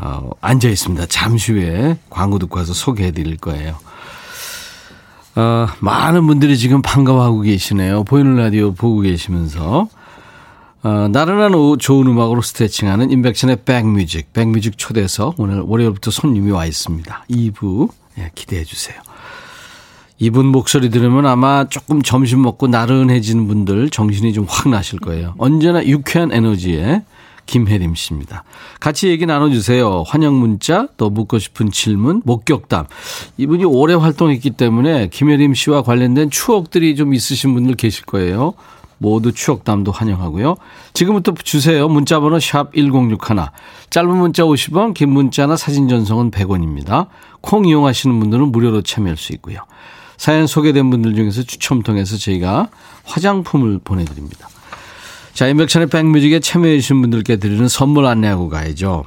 [0.00, 1.06] 어, 앉아 있습니다.
[1.06, 3.76] 잠시 후에 광고 듣고 와서 소개해 드릴 거예요.
[5.36, 8.04] 어, 많은 분들이 지금 반가워하고 계시네요.
[8.04, 9.88] 보이는 라디오 보고 계시면서.
[10.82, 17.24] 어, 나른한 오후 좋은 음악으로 스트레칭하는 인백션의 백뮤직, 백뮤직 초대석 오늘 월요일부터 손님이 와 있습니다.
[17.30, 18.98] 2부 예, 기대해 주세요.
[20.18, 25.34] 이분 목소리 들으면 아마 조금 점심 먹고 나른해지는 분들 정신이 좀 확 나실 거예요.
[25.38, 27.02] 언제나 유쾌한 에너지의
[27.46, 28.44] 김혜림 씨입니다.
[28.78, 30.04] 같이 얘기 나눠주세요.
[30.06, 32.86] 환영 문자, 또 묻고 싶은 질문, 목격담.
[33.38, 38.54] 이분이 오래 활동했기 때문에 김혜림 씨와 관련된 추억들이 좀 있으신 분들 계실 거예요.
[38.98, 40.56] 모두 추억담도 환영하고요.
[40.92, 41.88] 지금부터 주세요.
[41.88, 43.18] 문자번호 샵 1061.
[43.88, 47.06] 짧은 문자 50원, 긴 문자나 사진 전송은 100원입니다.
[47.40, 49.60] 콩 이용하시는 분들은 무료로 참여할 수 있고요.
[50.18, 52.68] 사연 소개된 분들 중에서 추첨 통해서 저희가
[53.04, 54.48] 화장품을 보내드립니다.
[55.40, 59.04] 자, 인백천의 백뮤직에 참여해주신 분들께 드리는 선물 안내하고 가야죠.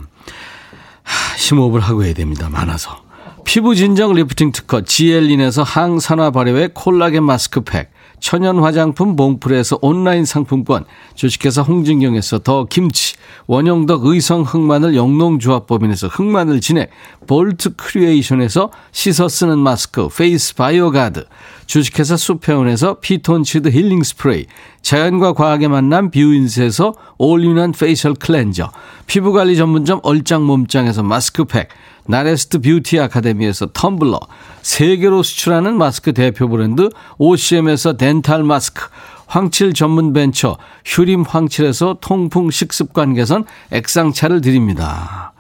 [1.04, 2.50] 하, 심호흡을 하고 해야 됩니다.
[2.50, 3.04] 많아서.
[3.46, 7.92] 피부 진정 리프팅 특허 지엘린에서 항산화 발효의 콜라겐 마스크팩.
[8.24, 13.16] 천연 화장품 봉풀에서 온라인 상품권, 주식회사 홍진경에서 더 김치,
[13.48, 16.90] 원형덕 의성 흑마늘 영농조합법인에서 흑마늘 진액,
[17.28, 21.26] 볼트 크리에이션에서 씻어 쓰는 마스크, 페이스 바이오 가드,
[21.66, 24.46] 주식회사 수페온에서 피톤치드 힐링 스프레이,
[24.82, 28.72] 자연과 과학의 만남 뷰인스에서 all-in-one facial cleanser,
[29.06, 31.68] 피부관리 전문점 얼짱 몸짱에서 마스크팩,
[32.08, 34.20] 나레스트 뷰티 아카데미에서 텀블러,
[34.62, 38.90] 세계로 수출하는 마스크 대표 브랜드 OCM에서 dental 마스크,
[39.28, 45.34] 황칠 전문 벤처 휴림 황칠에서 통풍 식습관 개선 액상차를 드립니다.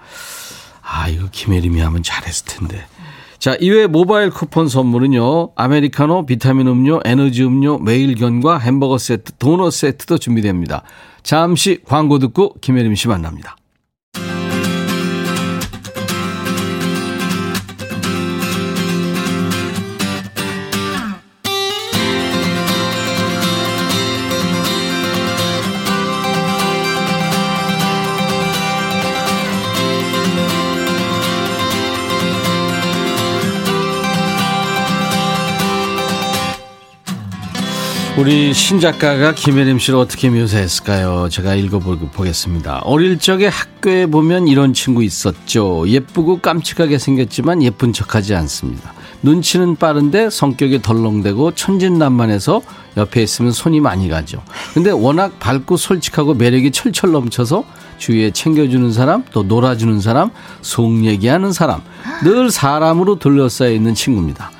[0.81, 2.85] 아, 이거 김혜림이 하면 잘했을 텐데.
[3.39, 5.51] 자, 이외 모바일 쿠폰 선물은요.
[5.55, 10.83] 아메리카노, 비타민 음료, 에너지 음료, 매일견과 햄버거 세트, 도넛 세트도 준비됩니다.
[11.23, 13.57] 잠시 광고 듣고 김혜림 씨 만납니다.
[38.15, 41.29] 우리 신작가가 김혜림 씨를 어떻게 묘사했을까요?
[41.29, 42.81] 제가 읽어보겠습니다.
[42.83, 45.85] 어릴 적에 학교에 보면 이런 친구 있었죠.
[45.87, 48.93] 예쁘고 깜찍하게 생겼지만 예쁜 척하지 않습니다.
[49.23, 52.61] 눈치는 빠른데 성격이 덜렁대고 천진난만해서
[52.97, 54.43] 옆에 있으면 손이 많이 가죠.
[54.75, 57.63] 근데 워낙 밝고 솔직하고 매력이 철철 넘쳐서
[57.97, 60.29] 주위에 챙겨주는 사람, 또 놀아주는 사람,
[60.61, 61.81] 속 얘기하는 사람,
[62.23, 64.51] 늘 사람으로 둘러싸여 있는 친구입니다.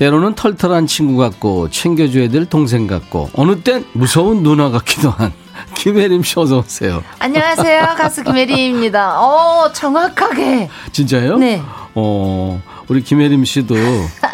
[0.00, 5.30] 때로는 털털한 친구 같고 챙겨줘야 될 동생 같고 어느 땐 무서운 누나 같기도 한
[5.76, 7.04] 김혜림 씨 어서 오세요.
[7.18, 7.82] 안녕하세요.
[7.98, 9.20] 가수 김혜림입니다.
[9.20, 10.70] 어, 정확하게.
[10.90, 11.36] 진짜요?
[11.36, 11.62] 네.
[11.94, 13.74] 어, 우리 김혜림 씨도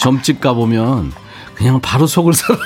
[0.01, 1.13] 점집 가 보면
[1.57, 2.61] 그냥 바로 속을 사람.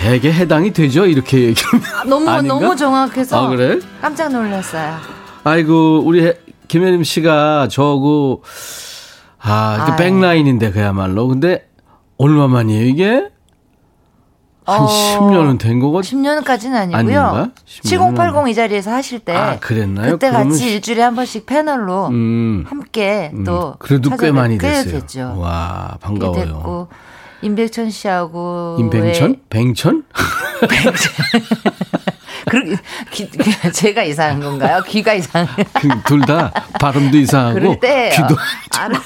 [0.00, 1.04] 되게 해당이 되죠?
[1.04, 1.84] 이렇게 얘기하면.
[2.08, 2.54] 너무 아닌가?
[2.54, 3.78] 너무 정확해서 아, 그래?
[4.00, 4.96] 깜짝 놀랐어요.
[5.44, 8.42] 아이고, 우리 해- 김혜림 씨가 저하고,
[9.40, 9.96] 아, 아이.
[9.96, 11.28] 백라인인데, 그야말로.
[11.28, 11.68] 근데,
[12.18, 13.28] 얼마만이에요, 이게?
[14.66, 16.02] 한 어, 10년은 된 거고?
[16.02, 17.20] 10년까지는 아니고요.
[17.20, 17.50] 아닌가?
[17.66, 20.12] 10년은 7080 이 자리에서 하실 때 아, 그랬나요?
[20.12, 24.58] 그때 그러면 같이 시- 일주일에 한 번씩 패널로 음, 함께 음, 또 그래도 꽤 많이
[24.58, 24.92] 꽤 됐어요.
[25.00, 25.36] 됐죠.
[25.38, 26.44] 와, 꽤 반가워요.
[26.44, 26.88] 됐고
[27.40, 29.36] 임백천 씨하고 임뱅천?
[29.48, 30.04] 뱅천?
[32.50, 32.76] 그,
[33.10, 34.82] 귀, 귀- 제가 이상한 건가요?
[34.86, 35.46] 귀가 이상.
[36.06, 38.36] 둘다 발음도 이상하고 귀도
[38.78, 39.00] 알아.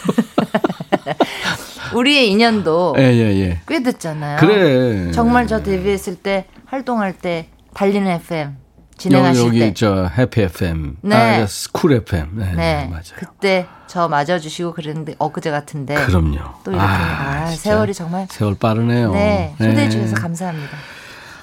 [1.94, 3.61] 우리의 인연도 예, 예, 예.
[3.68, 4.38] 꽤 됐잖아요.
[4.38, 5.11] 그래.
[5.12, 8.57] 정말 저 데뷔했을 때 활동할 때 달리는 FM
[8.96, 9.64] 진행하실 여기, 때.
[9.66, 10.96] 여기 저 해피 FM.
[11.02, 11.16] 네.
[11.42, 12.28] 아, 스쿨 FM.
[12.35, 13.02] 네, 네, 맞아요.
[13.16, 15.94] 그때 저 맞아주시고 그랬는데 엊그제 같은데.
[16.07, 16.38] 그럼요.
[16.64, 18.26] 또 이렇게 아, 진짜 세월이 정말.
[18.31, 19.12] 세월 빠르네요.
[19.12, 19.90] 네, 초대해 네.
[19.90, 20.76] 주셔서 감사합니다.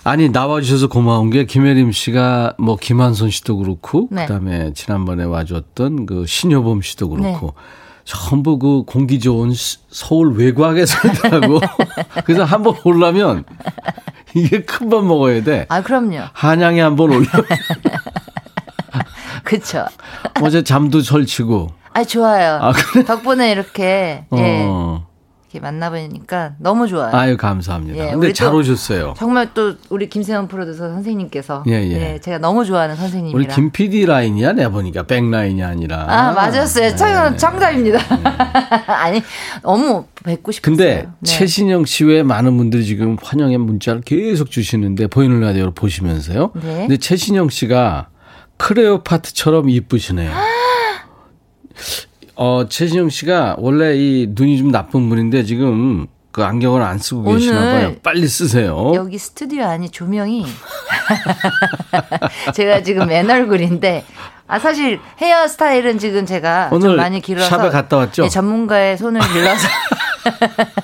[0.03, 4.25] 아니 나와주셔서 고마운 게 김혜림 씨가 뭐 김한선 씨도 그렇고 네.
[4.25, 7.53] 그다음에 지난번에 와줬던 그 신효범 씨도 그렇고 네.
[8.05, 11.59] 전부 그 공기 좋은 시- 서울 외곽에 살더라고.
[12.25, 13.43] 그래서 한번 오려면
[14.33, 15.65] 이게 큰 밥 먹어야 돼.
[15.69, 16.21] 아, 그럼요.
[16.33, 17.27] 한양에 한 번 올려.
[19.43, 19.85] 그쵸.
[20.41, 21.71] 어제 잠도 설치고.
[21.93, 22.59] 아, 좋아요.
[22.61, 23.03] 아, 그래?
[23.03, 25.05] 덕분에 이렇게, 예, 어.
[25.49, 27.09] 이렇게 만나보니까 너무 좋아요.
[27.15, 27.97] 아유 감사합니다.
[27.97, 29.15] 예, 근데 우리 잘또 오셨어요.
[29.17, 32.19] 정말 또 우리 김세현 프로듀서 선생님께서 예, 예.
[32.19, 36.05] 제가 너무 좋아하는 우리 선생님이라 김 PD 라인이야 내 보니까 백 라인이 아니라.
[36.07, 36.89] 아 맞았어요.
[36.89, 36.95] 네.
[36.95, 37.99] 정, 정답입니다.
[38.85, 39.23] 아니
[39.63, 40.77] 너무 뵙고 싶었어요.
[40.77, 41.31] 근데 네.
[41.31, 46.51] 최신영 씨 외에 많은 분들이 지금 환영의 문자를 계속 주시는데 보이는 라디오를 보시면서요.
[46.61, 46.75] 네.
[46.81, 48.09] 근데 최신영 씨가
[48.57, 50.31] 크레오파트처럼 이쁘시네요.
[52.41, 57.59] 어, 최신영 씨가 원래 이 눈이 좀 나쁜 분인데 지금 그 안경을 안 쓰고 계시나
[57.59, 57.95] 봐요.
[58.01, 58.93] 빨리 쓰세요.
[58.95, 60.45] 여기 스튜디오 안이 조명이
[62.55, 64.05] 제가 지금 맨 얼굴인데
[64.47, 68.23] 아 사실 헤어스타일은 지금 제가 좀 오늘 많이 길어서 샵에 갔다 왔죠?
[68.23, 69.67] 네, 전문가의 손을 빌려서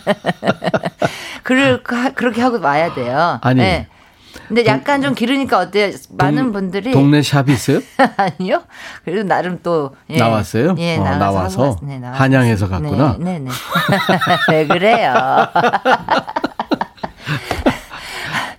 [1.44, 3.39] 그를 그렇게 하고 와야 돼요.
[3.41, 3.62] 아니.
[3.62, 3.88] 네.
[4.48, 5.91] 근데 약간 좀 기르니까 어때요?
[6.17, 7.80] 많은 분들이 동네 샵이 있어요?
[8.17, 8.63] 아니요.
[9.04, 10.17] 그래도 나름 또 예.
[10.17, 10.76] 나왔어요?
[10.78, 13.15] 예, 어, 나와서, 네, 나와서 한양에서 왔- 갔구나?
[13.19, 13.50] 네, 네, 네.
[14.52, 15.13] 왜 그래요?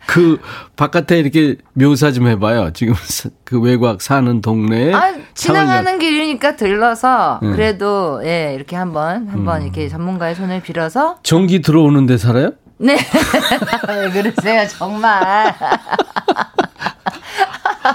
[0.07, 0.39] 그
[0.77, 2.73] 바깥에 이렇게 묘사 좀 해봐요.
[2.73, 7.53] 지금 사- 그 외곽 사는 동네에 아, 지나가는 길이니까 들러서 음.
[7.53, 12.53] 그래도 예 이렇게 한번 한번 이렇게 전문가의 손을 빌어서 전기 들어오는데 살아요?
[12.79, 12.97] 네
[13.89, 15.55] 왜 그러세요 정말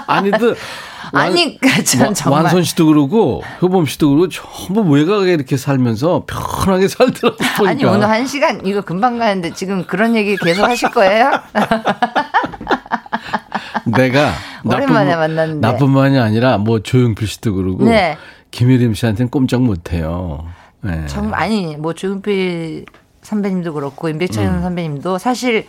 [0.06, 0.56] 아니들
[1.14, 7.36] 아니 전 정말 완선 씨도 그러고 효범 씨도 그러고 전부 외곽에 이렇게 살면서 편하게 살더라고
[7.58, 7.68] 보니까.
[7.70, 11.30] 아니 오늘 한 시간 이거 금방 가는데 지금 그런 얘기 계속 하실 거예요?
[13.84, 14.32] 내가
[14.64, 15.68] 오랜만에 나뿐- 만났는데.
[15.68, 18.16] 나뿐만이 아니라 뭐 조용필 씨도 그러고 네.
[18.50, 20.46] 김혜림 씨한테는 꼼짝 못 해요.
[20.80, 21.04] 네.
[21.08, 22.86] 정말 아니 뭐 조용필
[23.22, 24.62] 선배님도 그렇고 임백천 음.
[24.62, 25.66] 선배님도 사실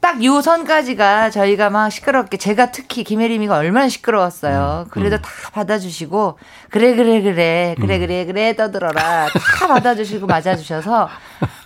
[0.00, 4.84] 딱 요 선까지가 저희가 막 시끄럽게 제가 특히 김혜림이가 얼마나 시끄러웠어요.
[4.86, 4.90] 음.
[4.90, 6.38] 그래도 다 받아주시고
[6.70, 11.08] 그래 그래 그래 그래 그래 그래 떠들어라 다 받아주시고 맞아주셔서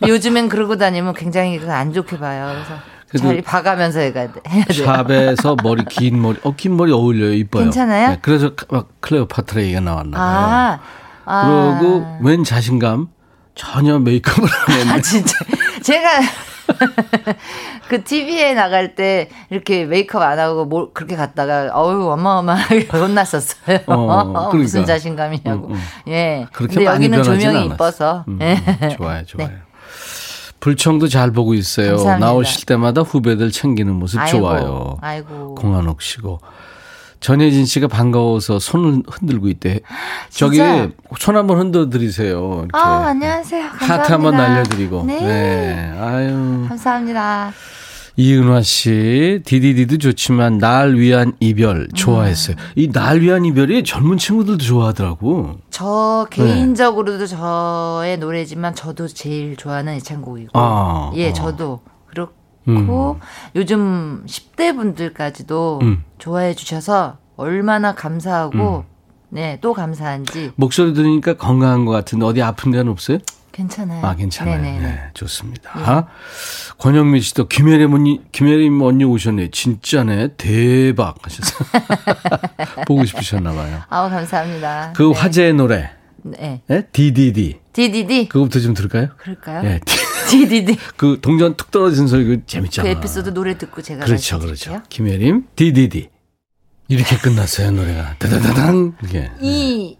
[0.07, 2.55] 요즘엔 그러고 다니면 굉장히 안 좋게 봐요.
[3.09, 4.31] 그래서 잘 봐가면서 해야 돼.
[4.72, 7.33] 샵에서 머리 긴 머리, 어, 긴 머리 어울려요.
[7.35, 7.64] 이뻐요.
[7.64, 8.11] 괜찮아요?
[8.11, 10.29] 네, 그래서 막 클레오파트라 얘기가 나왔나 봐요.
[10.29, 10.79] 아,
[11.24, 11.76] 아.
[11.79, 13.09] 그러고 웬 자신감?
[13.61, 14.92] 전혀 메이크업을 안 했네.
[14.92, 15.35] 아, 진짜.
[15.83, 16.09] 제가
[17.88, 23.81] 그 TV에 나갈 때 이렇게 메이크업 안 하고 뭘 그렇게 갔다가 어유 어마어마하게 혼났었어요.
[23.87, 24.85] 어, 무슨 그러니까.
[24.87, 25.66] 자신감이냐고.
[25.68, 25.81] 음, 음.
[26.09, 26.46] 예.
[26.53, 27.66] 그렇게 근데 여기는 조명이.
[27.66, 28.25] 이뻐서.
[28.29, 28.57] 음, 예.
[28.96, 29.49] 좋아요, 좋아요.
[29.49, 29.55] 네.
[30.61, 31.96] 불청도 잘 보고 있어요.
[31.96, 32.27] 감사합니다.
[32.27, 34.96] 나오실 때마다 후배들 챙기는 모습 아이고, 좋아요.
[35.01, 35.55] 아이고.
[35.55, 36.40] 공한옥 씨고.
[37.21, 39.81] 전혜진 씨가 반가워서 손을 흔들고 있대.
[40.31, 40.59] 저기?
[41.19, 42.65] 손 한번 흔들어 드리세요.
[42.65, 42.71] 이렇게.
[42.73, 43.69] 아, 안녕하세요.
[43.69, 43.95] 감사합니다.
[43.95, 45.05] 하트 한번 날려드리고.
[45.07, 45.93] 네.
[45.99, 46.67] 아유.
[46.69, 47.53] 감사합니다.
[48.17, 52.57] 이은화 씨, 디디디도 좋지만 날 위한 이별 좋아했어요.
[52.59, 52.65] 음.
[52.75, 55.57] 이날 위한 이별이 젊은 친구들도 좋아하더라고.
[55.71, 56.37] 저 네.
[56.45, 60.51] 개인적으로도 저의 노래지만 저도 제일 좋아하는 애창곡이고.
[60.53, 61.33] 아, 예, 어.
[61.33, 61.81] 저도
[62.75, 63.27] 그렇고 음.
[63.57, 66.05] 요즘 10대 분들까지도 음.
[66.19, 68.85] 좋아해 주셔서 얼마나 감사하고
[69.31, 73.19] 네, 또 감사한지 목소리 들으니까 건강한 것 같은데 어디 아픈 데는 없어요?
[73.53, 74.05] 괜찮아요.
[74.05, 74.57] 아, 괜찮아요.
[74.57, 74.77] 네네네.
[74.77, 74.81] 예.
[74.81, 76.07] 네, 좋습니다.
[76.79, 79.51] 권영민 씨도 김혜림 언니, 김혜림 언니 오셨네.
[79.51, 80.35] 진짜네.
[80.37, 81.69] 대박 하셨어요.
[82.87, 83.81] 보고 싶으셨나 봐요.
[83.89, 84.93] 아우 감사합니다.
[84.95, 85.91] 그 화제의 노래.
[86.23, 86.63] 네.
[86.67, 86.83] 네?
[86.93, 87.60] DDD.
[87.73, 89.09] DDD 그거부터 좀 들을까요?
[89.17, 89.65] 그럴까요?
[89.69, 89.81] 예.
[90.31, 92.89] DDD 그 동전 툭 떨어진 소리 그그 재밌잖아.
[92.89, 94.39] 에피소드 노래 듣고 제가 그렇죠.
[94.39, 94.83] 그렇죠.
[94.89, 96.09] 김혜림, DDD.
[96.89, 98.17] 이렇게 끝났어요, 노래가.
[98.19, 98.97] 다다다당.
[99.05, 99.31] 이게.
[99.41, 99.97] 이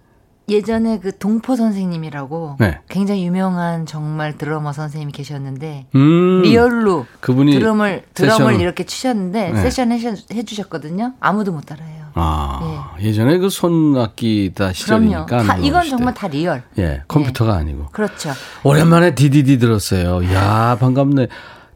[0.49, 2.81] 예전에 그 동포 선생님이라고 네.
[2.89, 6.43] 굉장히 유명한 정말 드러머 선생님이 계셨는데 음.
[6.43, 9.63] real로 그분이 드럼을 드럼을 세션을- 이렇게 치셨는데 네.
[9.63, 11.15] 세션 해주- 해주셨거든요.
[11.21, 12.00] 아무도 못 따라해요.
[12.15, 15.27] 아, 예 전에 그 손악기 다 시절이니까.
[15.45, 16.21] 다, 안 이건 정말 때.
[16.21, 16.63] 다 real.
[16.79, 17.87] 예, 컴퓨터가 아니고.
[17.93, 18.31] 그렇죠.
[18.65, 20.25] 오랜만에 DDD 들었어요.
[20.35, 21.29] 야 반갑네.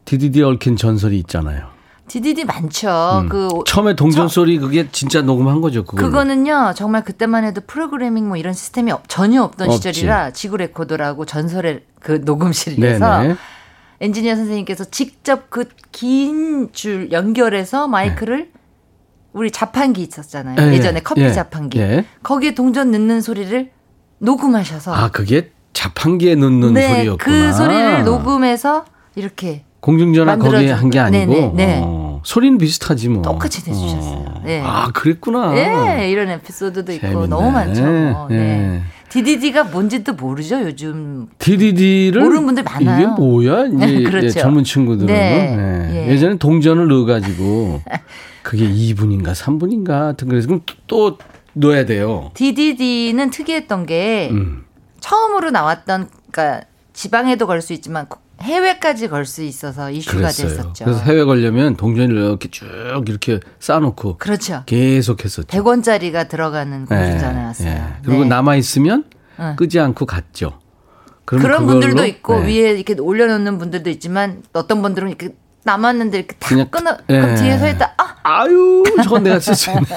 [0.05, 1.67] DDD 얽힌 전설이 있잖아요.
[2.07, 3.21] DDD 많죠.
[3.23, 3.29] 음.
[3.29, 5.83] 그 처음에 동전 소리 그게 진짜 녹음한 거죠.
[5.83, 6.07] 그걸로.
[6.07, 9.91] 그거는요 정말 그때만 해도 프로그래밍 뭐 이런 시스템이 없- 전혀 없던 없지.
[9.91, 13.35] 시절이라 지구 레코더라고 전설의 그 녹음실에서 네네.
[14.01, 18.49] 엔지니어 선생님께서 직접 그 긴 줄 연결해서 마이크를
[19.35, 20.55] 우리 자판기 있었잖아요.
[20.59, 21.77] 예, 예, 전에 커피 예, 자판기.
[21.79, 22.05] 예.
[22.23, 23.69] 거기에 동전 넣는 소리를
[24.19, 27.17] 녹음하셔서 아 그게 자판기에 넣는 네, 소리였구나.
[27.17, 30.71] 그 소리를 녹음해서 이렇게 공중전화 거기에.
[30.71, 31.81] 한 게 아니고 네네, 네.
[31.83, 33.21] 어, 소리는 비슷하지 뭐.
[33.21, 34.25] 똑같이 내주셨어요.
[34.27, 34.41] 어.
[34.43, 34.61] 네.
[34.65, 35.53] 아 그랬구나.
[36.01, 37.27] 예, 이런 에피소드도 있고 재밌네.
[37.27, 37.83] 너무 많죠.
[37.83, 38.27] 뭐.
[38.31, 38.35] 예.
[38.35, 38.81] 네.
[39.09, 41.27] DDD가 뭔지도 모르죠, 요즘.
[41.37, 42.97] DDD를 모르는 분들 많아요.
[42.97, 43.65] 이게 뭐야?
[43.67, 44.25] 이제 그렇죠.
[44.25, 45.91] 예, 젊은 친구들은 네.
[45.91, 45.95] 예.
[46.07, 46.11] 예.
[46.11, 47.81] 예전에 동전을 넣어가지고
[48.41, 51.17] 그게 2분인가 3분인가 하여튼 그래서 그럼 또
[51.53, 52.31] 넣어야 돼요.
[52.33, 54.63] DDD는 특이했던 게 음.
[54.99, 58.07] 처음으로 나왔던 그러니까 지방에도 걸 수 있지만
[58.45, 60.47] 해외까지 걸 수 있어서 이슈가 그랬어요.
[60.49, 60.85] 됐었죠.
[60.85, 62.65] 그래서 해외 걸려면 동전을 이렇게 쭉
[63.07, 64.63] 이렇게 쌓아놓고 그렇죠.
[64.65, 65.47] 계속 했었죠.
[65.47, 67.67] 100원짜리가 들어가는 공중전화 나왔어요.
[67.69, 67.83] 예.
[68.03, 68.29] 그리고 네.
[68.29, 69.05] 남아 있으면
[69.39, 69.55] 응.
[69.57, 70.59] 끄지 않고 갔죠.
[71.25, 72.45] 그런 분들도 있고 네.
[72.47, 75.29] 위에 이렇게 올려놓는 분들도 있지만 어떤 분들은 이렇게
[75.63, 77.19] 남았는데 이렇게 탁 그냥 끊어 예.
[77.19, 79.81] 그럼 뒤에서 있다 아 아유, 저건 내가 쓸 수 있네.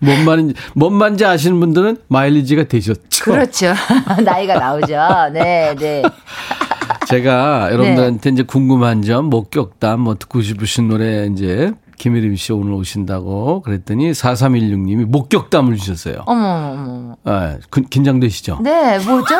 [0.00, 3.24] 뭔 말인지, 뭔 말인지 아시는 분들은 마일리지가 되셨죠.
[3.24, 3.74] 그렇죠
[4.24, 4.96] 나이가 나오죠
[5.32, 6.02] 네 네.
[7.08, 13.62] 제가 여러분들한테 이제 궁금한 점, 목격담, 뭐 듣고 싶으신 노래 이제 김혜림 씨 오늘 오신다고
[13.62, 16.24] 그랬더니 4316님이 목격담을 주셨어요.
[16.26, 17.16] 어머, 어머.
[17.24, 18.58] 아, 그- 긴장되시죠?
[18.62, 19.36] 네, 뭐죠?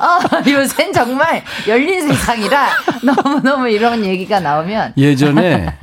[0.00, 0.18] 아,
[0.48, 2.68] 요새는 정말 열린 세상이라
[3.02, 5.74] 너무너무 이런 얘기가 나오면 예전에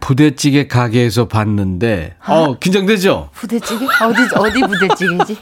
[0.00, 3.28] 부대찌개 가게에서 봤는데, 어, 긴장되죠?
[3.32, 3.84] 부대찌개?
[3.84, 5.38] 어디, 어디 부대찌개지?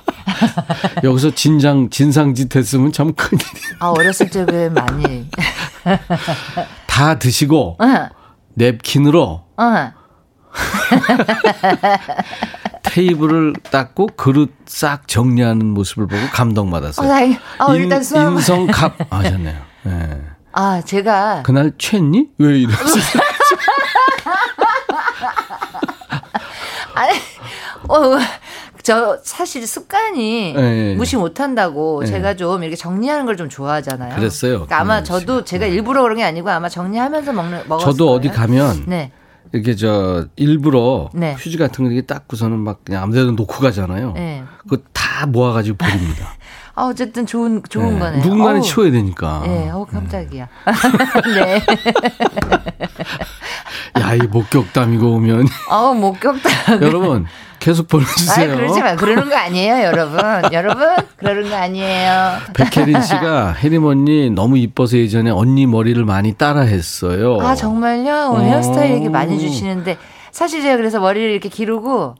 [1.05, 3.77] 여기서 진장, 진상짓 했으면 참 큰일이에요.
[3.79, 5.29] 아, 어렸을 적에 많이.
[6.87, 8.09] 다 드시고, 응,
[8.55, 9.93] 냅킨으로 응.
[12.83, 17.13] 테이블을 닦고 그릇 싹 정리하는 모습을 보고 어, 감동받았어요.
[17.59, 18.33] 아, 일단 수업.
[18.33, 19.57] 인성갑 하셨네요.
[19.87, 20.21] 예.
[20.53, 21.43] 아, 제가.
[21.45, 22.29] 그날 취했니?
[22.39, 23.23] 왜 이러셨어요?
[26.95, 27.13] 아니,
[27.89, 28.19] 어,
[28.83, 30.95] 저 사실 습관이 예, 예.
[30.95, 32.07] 무시 못한다고 예.
[32.07, 34.17] 제가 좀 이렇게 정리하는 걸 좀 좋아하잖아요.
[34.17, 37.93] 그랬어요, 그러니까 아마 저도 제가 일부러 그런 게 아니고 아마 정리하면서 먹는 먹었어요.
[37.93, 39.13] 저도 어디 가면 네.
[39.53, 41.35] 이렇게 저 일부러 네.
[41.39, 44.13] 휴지 같은 거 이렇게 닦고서는 막 그냥 아무데나 놓고 가잖아요.
[44.13, 44.43] 네.
[44.69, 46.35] 그거 다 모아가지고 버립니다.
[46.75, 47.99] 아, 어쨌든 좋은 좋은 네.
[47.99, 48.23] 거네요.
[48.23, 48.67] 누군가는 어우.
[48.67, 49.43] 치워야 되니까.
[49.47, 50.49] 네, 어 깜짝이야.
[51.35, 51.63] 네.
[54.09, 56.81] 야, 이 목격담이고 오면 어 목격다.
[56.81, 57.27] 여러분
[57.59, 58.57] 계속 아, 보내주세요.
[58.57, 58.97] 그러지 마.
[58.97, 60.21] 그러는 거 아니에요, 여러분.
[60.53, 60.87] 여러분,
[61.17, 62.39] 그러는 거 아니에요.
[62.55, 67.39] 백혜린 씨가 혜림 언니 너무 이뻐서 예전에 언니 머리를 많이 따라했어요.
[67.41, 68.31] 아, 정말요?
[68.33, 68.49] 오늘 어.
[68.49, 69.99] 헤어스타일 얘기 많이 주시는데
[70.31, 72.15] 사실 제가 그래서 머리를 이렇게 기르고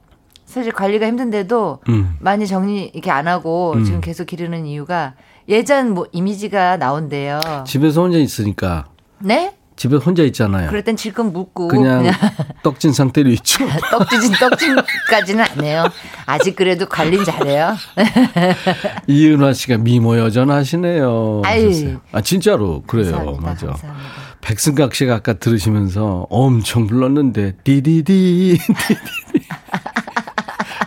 [0.45, 2.15] 사실 관리가 힘든데도 음.
[2.19, 3.85] 많이 정리 이렇게 안 하고 음.
[3.85, 5.13] 지금 계속 기르는 이유가
[5.47, 7.39] 예전 뭐 이미지가 나온대요.
[7.65, 8.85] 집에서 혼자 있으니까
[9.19, 9.53] 네?
[9.79, 10.67] 집에 혼자 있잖아요.
[10.67, 12.13] 그럴 땐 질끈 묶고 그냥, 그냥
[12.63, 13.65] 떡진 상태로 있죠.
[13.91, 15.85] 떡지진 떡진까지는 안 해요.
[16.25, 17.77] 아직 그래도 관리는 잘해요.
[19.07, 21.43] 이은화 씨가 미모 여전하시네요.
[21.45, 21.97] 아유.
[22.11, 23.13] 아 진짜로 그래요.
[23.13, 23.41] 감사합니다.
[23.47, 23.67] 맞아.
[23.67, 24.09] 감사합니다.
[24.41, 29.47] 백승각 씨가 아까 들으시면서 엄청 불렀는데 디디디 디디디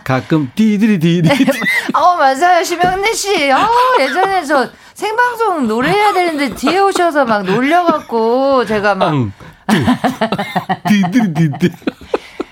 [0.03, 1.29] 가끔 디디디디
[1.95, 3.51] 어 맞아요 심영래 씨.
[3.51, 3.67] 어
[3.99, 4.69] 예전에 저
[5.03, 9.13] 생방송 노래해야 되는데 뒤에 오셔서 막 놀려갖고 제가 막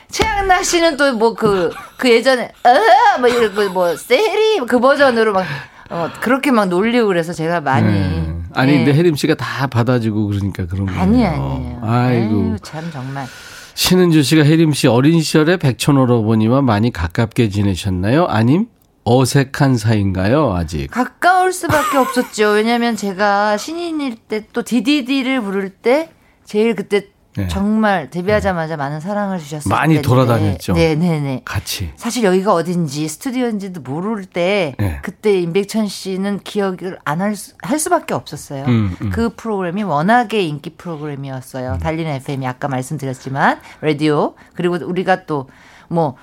[0.10, 5.46] 최양락 씨는 또뭐그그 예전에 어뭐 이러고 뭐 세리 그 버전으로 막
[5.90, 8.36] 어, 그렇게 막 놀리고 그래서 제가 많이 네.
[8.54, 8.78] 아니 네.
[8.80, 11.02] 근데 혜림 씨가 다 받아주고 그러니까 그런 거예요.
[11.02, 11.80] 아니 아니에요.
[11.82, 13.28] 아이고 에휴, 참 정말
[13.76, 18.26] 신은주 씨가 혜림 씨 어린 시절에 백촌오라버니와 많이 가깝게 지내셨나요?
[18.28, 18.68] 아님
[19.04, 20.54] 어색한 사이인가요?
[20.54, 22.50] 아직 가까울 수밖에 없었죠.
[22.52, 26.12] 왜냐면 제가 신인일 때또 디디디를 부를 때
[26.46, 27.48] 제일 그때 네.
[27.48, 29.74] 정말 데뷔하자마자 많은 사랑을 주셨어요.
[29.74, 30.74] 많이 돌아다녔죠.
[30.74, 31.42] 네 네 네.
[31.46, 35.00] 같이 사실 여기가 어딘지 스튜디오인지도 모를 때 네.
[35.02, 38.66] 그때 임백천 씨는 기억을 안할 수밖에 없었어요.
[38.66, 39.10] 음, 음.
[39.12, 41.78] 그 프로그램이 워낙에 인기 프로그램이었어요.
[41.82, 46.18] 달리는 FM이 아까 말씀드렸지만 라디오 그리고 우리가 또뭐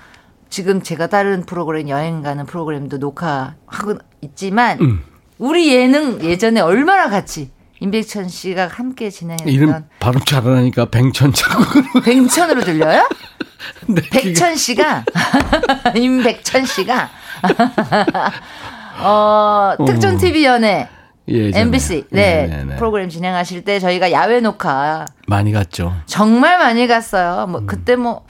[0.51, 5.03] 지금 제가 다른 프로그램 여행 가는 프로그램도 녹화하고 있지만 음.
[5.39, 13.09] 우리 예능 예전에 얼마나 같이 임백천 씨가 함께 진행했던 이름 발음 잘하니까 뱅천자고 백천으로 들려요?
[13.87, 15.05] 네, 백천 씨가
[15.95, 17.11] 임백천 씨가
[19.05, 20.89] 어 특전 TV 연애
[21.29, 21.63] 예전에.
[21.63, 22.77] MBC 네, 네네 네.
[22.77, 25.95] 프로그램 진행하실 때 저희가 야외 녹화 많이 갔죠.
[26.07, 27.45] 정말 많이 갔어요.
[27.47, 27.53] 음.
[27.53, 28.25] 뭐 그때 뭐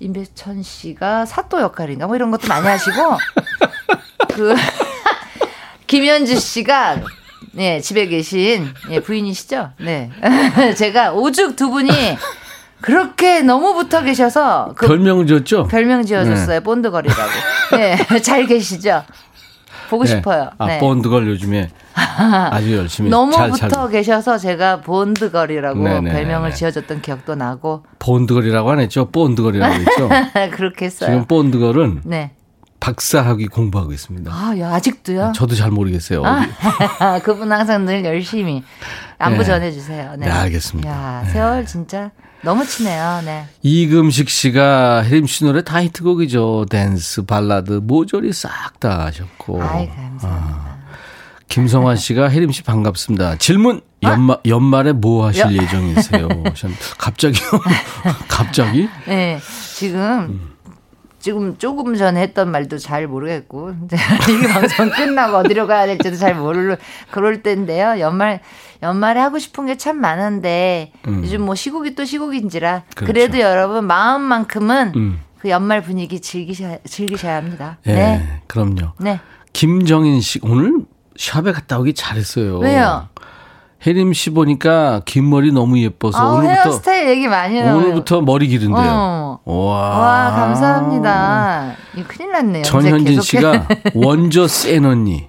[0.00, 3.16] 임백천 씨가 사또 역할인가 뭐 이런 것도 많이 하시고
[4.34, 4.54] 그
[5.86, 6.98] 김현주 씨가
[7.52, 9.70] 네 집에 계신 예, 부인이시죠?
[9.80, 10.10] 네
[10.76, 11.90] 제가 오죽 두 분이
[12.82, 15.68] 그렇게 너무 붙어 계셔서 그 별명을 줬죠?
[15.68, 16.60] 별명 지어줬어요.
[16.62, 17.30] 본드걸이라고.
[17.76, 19.04] 네, 잘 계시죠?
[19.92, 20.10] 보고 네.
[20.10, 20.48] 싶어요.
[20.56, 20.78] 아, 네.
[20.78, 23.88] 본드걸 요즘에 아주 열심히 너무 잘 붙어 살고.
[23.90, 26.12] 계셔서 제가 Bond girl이라고 네네네네.
[26.12, 29.10] 별명을 지어줬던 기억도 나고 Bond girl이라고 안 했죠?
[29.10, 30.08] Bond girl이라고 했죠?
[30.56, 31.10] 그렇게 했어요.
[31.10, 32.30] 지금 Bond girl은 네.
[32.80, 34.32] 박사학위 공부하고 있습니다.
[34.32, 35.32] 아, 야, 아직도요?
[35.36, 36.22] 저도 잘 모르겠어요.
[36.24, 38.64] 아, 그분 항상 늘 열심히
[39.18, 39.44] 안부 네.
[39.44, 40.16] 전해주세요.
[40.18, 40.26] 네.
[40.26, 40.88] 네, 알겠습니다.
[40.90, 42.10] 야, 세월 진짜
[42.44, 43.22] 너무 치네요.
[43.24, 43.46] 네.
[43.62, 46.66] 이금식 씨가 혜림 씨 노래 다 히트곡이죠.
[46.68, 49.62] 댄스, 발라드, 모조리 싹 다 하셨고.
[49.62, 50.72] 아이, 감사합니다.
[51.48, 53.36] 김성환 씨가 혜림 씨 반갑습니다.
[53.36, 55.54] 질문 연말 연말에 뭐 하실 아?
[55.54, 56.28] 여- 예정이세요?
[56.98, 57.46] 갑자기요?
[58.26, 58.88] 갑자기?
[59.06, 59.38] 네,
[59.76, 60.51] 지금 음.
[61.22, 63.96] 지금 조금 전에 했던 말도 잘 모르겠고 이제
[64.28, 66.76] 이 방송 끝나고 어디로 가야 될지도 잘 모르
[67.12, 68.00] 그럴 때인데요.
[68.00, 68.40] 연말
[68.82, 71.22] 연말에 하고 싶은 게 참 많은데 음.
[71.24, 73.12] 요즘 뭐 시국이 또 시국인지라 그렇죠.
[73.12, 75.20] 그래도 여러분 마음만큼은 음.
[75.38, 77.78] 그 연말 분위기 즐기셔야 즐기셔야 합니다.
[77.86, 78.92] 예, 네, 그럼요.
[78.98, 79.20] 네.
[79.52, 80.72] 김정인 씨 오늘
[81.16, 82.58] 샵에 갔다 오기 잘했어요.
[82.58, 83.08] 왜요?
[83.84, 87.76] 혜림 씨 보니까 긴 머리 너무 예뻐서 아, 오늘부터 헤어스타일 얘기 많이 나와요.
[87.78, 88.80] 오늘부터 머리 기른대요.
[88.80, 89.40] 어.
[89.44, 89.98] 와.
[89.98, 91.74] 와, 감사합니다.
[92.06, 92.62] 큰일 났네요.
[92.62, 93.66] 전현진 씨가.
[93.94, 95.28] 원조 센 언니.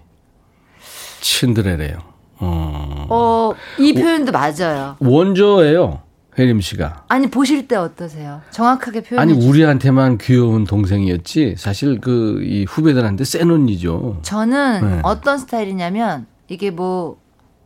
[1.20, 1.98] 친드레래요.
[2.40, 3.08] 어.
[3.10, 4.98] 어, 이 표현도 맞아요.
[5.00, 6.02] 원조예요.
[6.38, 7.06] 혜림 씨가.
[7.08, 8.42] 아니, 보실 때 어떠세요?
[8.52, 9.50] 정확하게 표현해 아니 주세요.
[9.50, 14.20] 우리한테만 귀여운 동생이었지 사실 그 이 후배들한테 센 언니죠.
[14.24, 15.00] 저는 네.
[15.04, 17.18] 어떤 스타일이냐면 이게 뭐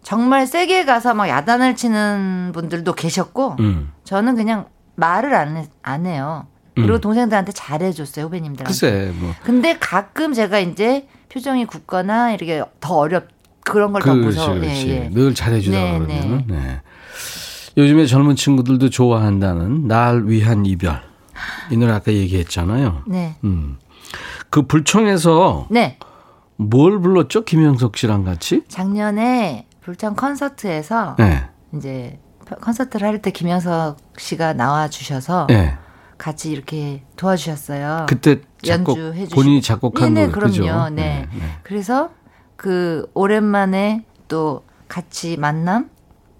[0.03, 3.91] 정말 세게 가서 막 야단을 치는 분들도 계셨고 음.
[4.03, 6.47] 저는 그냥 말을 안, 해, 안 해요.
[6.75, 7.01] 그리고 음.
[7.01, 8.63] 동생들한테 잘해줬어요 후배님들한테.
[8.65, 13.27] 글쎄 뭐 근데 가끔 제가 이제 표정이 굳거나 이렇게 더 어렵
[13.63, 14.89] 그런 걸더 그렇지.
[14.89, 15.09] 예, 예.
[15.09, 16.43] 늘 잘해주다 네, 그러면은.
[16.47, 16.81] 네.
[17.77, 21.01] 요즘에 젊은 친구들도 좋아한다는 날 위한 이별.
[21.69, 23.03] 이 노래 아까 얘기했잖아요.
[23.07, 23.35] 네.
[23.43, 23.77] 음.
[24.49, 25.97] 그 불청에서 네.
[26.55, 27.43] 뭘 불렀죠?
[27.43, 28.63] 김영석 씨랑 같이?
[28.67, 31.47] 작년에 불청 콘서트에서 네.
[31.73, 32.19] 이제
[32.61, 35.77] 콘서트를 할 때 김영석 씨가 나와 주셔서 네.
[36.17, 38.07] 같이 이렇게 도와주셨어요.
[38.09, 39.35] 그때 연주해 주시고.
[39.35, 40.63] 본인이 작곡한 네, 네, 노래 그죠?
[40.63, 40.89] 그럼요.
[40.89, 41.25] 네.
[41.63, 42.09] 그래서
[42.57, 45.89] 그 오랜만에 또 같이 만남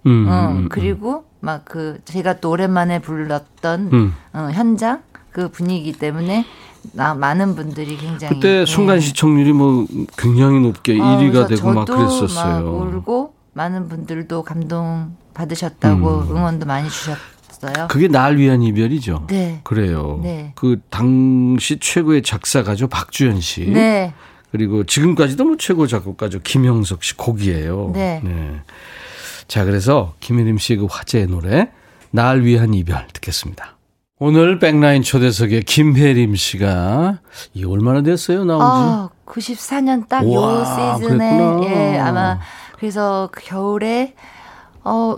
[0.06, 0.70] 음, 어, 음, 음.
[0.70, 4.14] 그리고 막 그 제가 또 오랜만에 불렀던 음.
[4.34, 6.46] 어, 현장 그 분위기 때문에
[6.92, 8.66] 나 많은 분들이 굉장히 그때 예.
[8.66, 9.86] 순간 시청률이 뭐
[10.18, 12.66] 굉장히 높게 어, 1위가 그래서 되고 막 그랬었어요.
[12.66, 16.36] 막 울고 많은 분들도 감동 받으셨다고 음.
[16.38, 17.88] 응원도 많이 주셨어요.
[17.90, 19.26] 그게 날 위한 이별이죠.
[19.28, 19.62] 네.
[19.64, 20.20] 그래요.
[20.22, 20.54] 네.
[20.56, 23.68] 그 당시 최고의 작사가죠 박주현 씨.
[23.70, 24.14] 네.
[24.52, 27.92] 그리고 지금까지도 뭐 최고 작곡가죠 김영석 씨 곡이에요.
[27.94, 28.22] 네.
[29.48, 31.70] 자 그래서 김혜림 씨의 그 화제의 노래
[32.12, 33.76] 날 위한 이별 듣겠습니다.
[34.20, 37.20] 오늘 백라인 초대석에 김혜림 씨가
[37.54, 38.66] 이 얼마나 됐어요 나온 지?
[38.66, 40.64] 아, 94년 딱 요
[41.00, 41.60] 시즌에.
[41.64, 42.40] 예, 아마
[42.78, 44.14] 그래서 그 겨울에
[44.84, 45.18] 어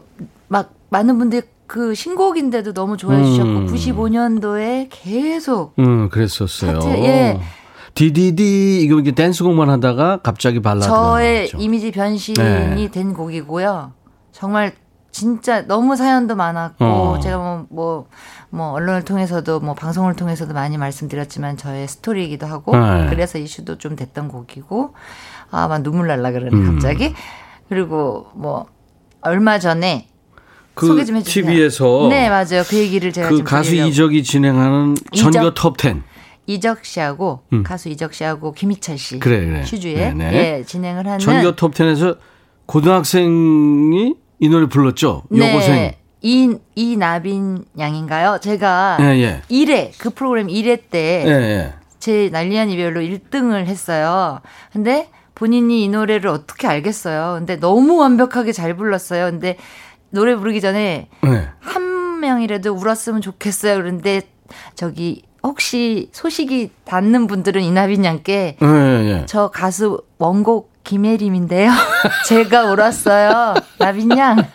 [0.50, 3.68] 막 많은 분들이 그 신곡인데도 너무 좋아해 주셨고 음.
[3.68, 6.80] 95년도에 계속 응 그랬었어요.
[6.80, 7.40] 차트, 예.
[7.94, 11.52] 디디디 이거 이게 댄스곡만 하다가 갑자기 발라드가 저의.
[11.58, 12.92] 이미지 변신이 네.
[12.92, 13.92] 된 곡이고요.
[14.32, 14.74] 정말
[15.12, 17.20] 진짜 너무 사연도 많았고 어.
[17.20, 18.08] 제가 뭐뭐
[18.50, 23.08] 뭐 언론을 통해서도 뭐 방송을 통해서도 많이 말씀드렸지만 저의 스토리이기도 하고 네.
[23.10, 24.96] 그래서 이슈도 좀 됐던 곡이고
[25.52, 26.74] 아막 눈물 날라 그러네 음.
[26.74, 27.14] 갑자기
[27.70, 28.66] 그리고 뭐
[29.22, 30.08] 얼마 전에
[30.74, 31.46] 그 소개 좀 해주세요.
[31.46, 33.90] TV에서 네 맞아요 그 얘기를 제가 그좀 가수 드리려고.
[33.90, 35.32] 이적이 진행하는 이적?
[35.32, 36.02] 전교 톱 10.
[36.48, 37.62] 이적 씨하고 음.
[37.64, 39.64] 가수 이적 씨하고 김희철 씨 그래, 그래.
[39.66, 40.34] 슈주에 네네.
[40.34, 42.18] 예, 진행을 하는 전교 톱 10에서
[42.66, 45.24] 고등학생이 이 노래 불렀죠.
[45.36, 45.76] 여고생.
[45.76, 45.98] 네.
[46.22, 48.40] 이, 이나빈 양인가요?
[48.42, 49.42] 제가 예, 예.
[49.50, 51.74] 1회, 그 프로그램 1회 때 예, 예.
[52.00, 54.40] 제 난리한 이별로 1등을 했어요.
[54.74, 55.10] 근데
[55.40, 57.36] 본인이 이 노래를 어떻게 알겠어요.
[57.40, 59.32] 근데 너무 완벽하게 잘 불렀어요.
[59.32, 59.56] 근데
[60.10, 61.50] 노래 부르기 전에 예.
[61.62, 63.76] 한 명이라도 울었으면 좋겠어요.
[63.76, 64.22] 그런데
[64.76, 69.26] 저기 혹시 소식이 닿는 분들은 이나빈 양께 예, 예.
[69.28, 71.72] 저 가수 원곡 김혜림인데요.
[72.28, 73.54] 제가 울었어요.
[73.78, 74.46] 나빈 양.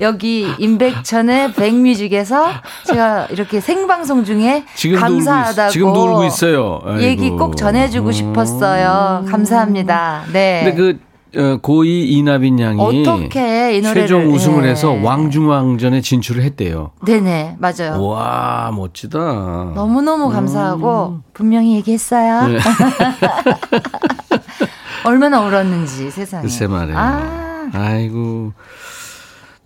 [0.00, 2.48] 여기 임백천의 백뮤직에서
[2.86, 6.80] 제가 이렇게 생방송 중에 지금도 감사하다고 울고 있, 지금도 울고 있어요.
[6.84, 7.02] 아이고.
[7.02, 9.24] 얘기 꼭 전해주고 싶었어요.
[9.28, 10.24] 감사합니다.
[10.32, 10.62] 네.
[10.64, 14.70] 근데 그 어, 고2 이나빈 양이 어떻게 이 노래를 최종 우승을 예.
[14.70, 16.92] 해서 왕중왕전에 진출을 했대요.
[17.04, 18.02] 네네 맞아요.
[18.02, 19.18] 와 멋지다.
[19.74, 22.46] 너무 너무 감사하고 분명히 얘기했어요.
[22.46, 22.52] 음.
[22.54, 22.58] 네.
[25.04, 26.42] 얼마나 울었는지 세상에.
[26.42, 26.98] 글쎄 말이에요.
[26.98, 28.52] 아, 아이고.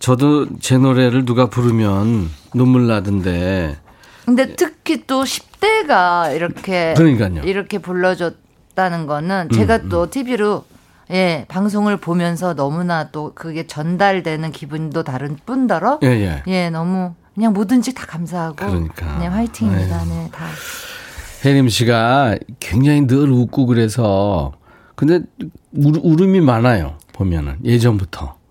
[0.02, 3.76] 저도 제 노래를 누가 부르면 눈물 나던데.
[4.24, 7.44] 근데 특히 또 10대가 이렇게 그러니까요.
[7.44, 10.64] 이렇게 불러줬다는 거는 음, 제가 또 TV로
[11.12, 16.42] 예 방송을 보면서 너무나 또 그게 전달되는 기분도 다른 뿐더러 예, 예.
[16.48, 19.18] 예, 너무 그냥 뭐든지 다 감사하고 그러니까.
[19.18, 20.04] 네 화이팅입니다.
[20.04, 20.46] 네 다.
[21.44, 24.50] 혜림 씨가 굉장히 늘 웃고 그래서
[24.96, 25.20] 근데
[25.76, 26.96] 울, 울음이 많아요.
[27.12, 28.41] 보면은 예전부터.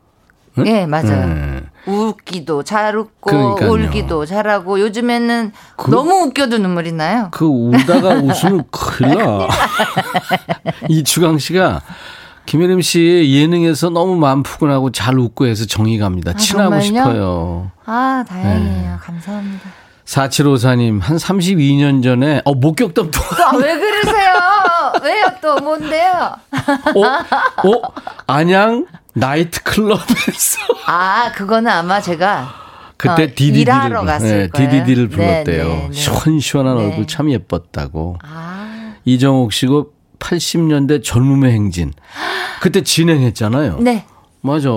[0.57, 0.67] 응?
[0.67, 1.27] 예 맞아요.
[1.27, 1.61] 네.
[1.85, 3.71] 웃기도 잘 웃고 그러니까요.
[3.71, 7.29] 울기도 잘하고 요즘에는 그- 너무 웃겨도 눈물이 나요.
[7.31, 9.47] 그 울다가 웃으면 큰일 나.
[10.89, 11.81] 이 주강 씨가
[12.45, 16.31] 김혜림 씨 예능에서 너무 마음 푸근하고 잘 웃고 해서 정이 갑니다.
[16.31, 16.85] 아, 친하고 정말요?
[16.85, 17.71] 싶어요.
[17.85, 18.59] 아 다행이에요.
[18.91, 18.95] 네.
[18.99, 19.69] 감사합니다.
[20.05, 24.33] 4754님, 한 32년 전에, 어, 목격담 또, 아, 왜 그러세요?
[25.01, 26.35] 왜요 또 뭔데요?
[26.95, 27.69] 어?
[27.69, 27.81] 어?
[28.27, 30.59] 안양 나이트 클럽에서.
[30.85, 32.53] 아 그거는 아마 제가
[32.97, 34.69] 그때 어, 일하러 갔을 거예요.
[34.69, 35.67] DDD를 네, 불렀대요.
[35.67, 35.91] 네, 네.
[35.91, 36.85] 시원시원한 네.
[36.85, 38.17] 얼굴 참 예뻤다고.
[38.23, 41.93] 아, 이정옥 씨고 80년대 젊음의 행진.
[42.61, 43.79] 그때 진행했잖아요.
[43.79, 44.05] 네.
[44.41, 44.69] 맞아.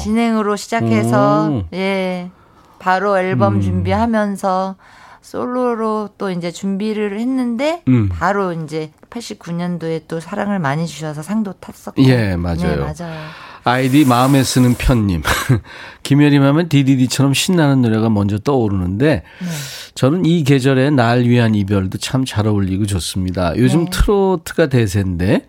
[0.00, 1.64] 진행으로 시작해서 오.
[1.72, 2.30] 예
[2.78, 3.60] 바로 앨범 음.
[3.60, 4.76] 준비하면서
[5.20, 8.08] 솔로로 또 이제 준비를 했는데 음.
[8.08, 12.56] 바로 이제 89년도에 또 사랑을 많이 주셔서 상도 탔었고 예, 맞아요.
[12.56, 13.20] 네, 맞아요.
[13.64, 15.22] 아이디 마음에 쓰는 편님.
[16.02, 19.06] 김혜림 하면 DDD처럼 신나는 노래가 먼저 떠오르는데
[19.40, 19.46] 네.
[19.94, 23.56] 저는 이 계절에 날 위한 이별도 참 잘 어울리고 좋습니다.
[23.56, 23.90] 요즘 네.
[23.90, 25.46] 트로트가 대세인데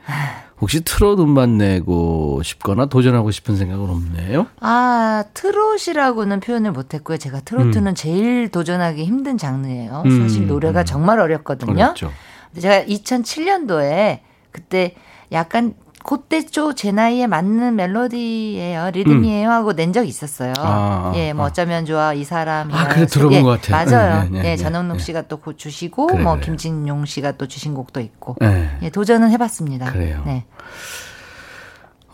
[0.61, 4.47] 혹시 트로트 음반 내고 싶거나 도전하고 싶은 생각은 없네요?
[4.59, 7.17] 아 트롯이라고는 표현을 못했고요.
[7.17, 10.03] 제가 트로트는 제일 도전하기 힘든 장르예요.
[10.05, 10.85] 음, 사실 노래가 음.
[10.85, 11.71] 정말 어렵거든요.
[11.71, 12.11] 어렵죠.
[12.59, 14.19] 제가 2007년도에
[14.51, 14.95] 그때
[15.31, 15.73] 약간
[16.09, 20.53] 그때 좀제 나이에 맞는 멜로디예요, 리듬이에요 하고 낸 적이 있었어요.
[20.57, 20.65] 음.
[20.65, 21.49] 아, 예, 뭐 아.
[21.49, 22.73] 어쩌면 좋아 이 사람이.
[22.73, 23.91] 아, 그래, 들어본 것 같아요.
[23.91, 24.23] 맞아요.
[24.23, 25.03] 네, 네, 예, 네, 전원록 네.
[25.03, 26.45] 씨가 또곧 주시고 그래, 뭐 그래.
[26.45, 28.37] 김진용 씨가 또 주신 곡도 있고.
[28.41, 28.71] 네.
[28.81, 29.91] 예, 도전은 해봤습니다.
[29.91, 30.23] 그래요.
[30.25, 30.45] 네.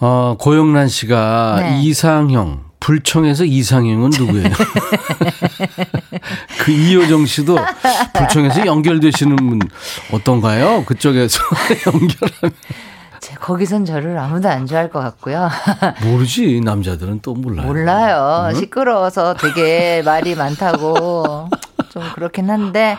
[0.01, 1.81] 어, 고영란 씨가 네.
[1.83, 2.65] 이상형.
[2.81, 4.49] 불청에서 이상형은 누구예요?
[6.59, 7.57] 그 이효정 씨도
[8.13, 9.61] 불청에서 연결되시는 분
[10.11, 10.83] 어떤가요?
[10.85, 11.39] 그쪽에서
[11.87, 12.94] 연결하면 제
[13.45, 15.47] 거기선 저를 아무도 안 좋아할 것 같고요.
[16.03, 17.67] 모르지 남자들은 또 몰라요.
[17.67, 18.47] 몰라요.
[18.49, 18.55] 응?
[18.55, 21.47] 시끄러워서 되게 말이 많다고
[21.89, 22.97] 좀 그렇긴 한데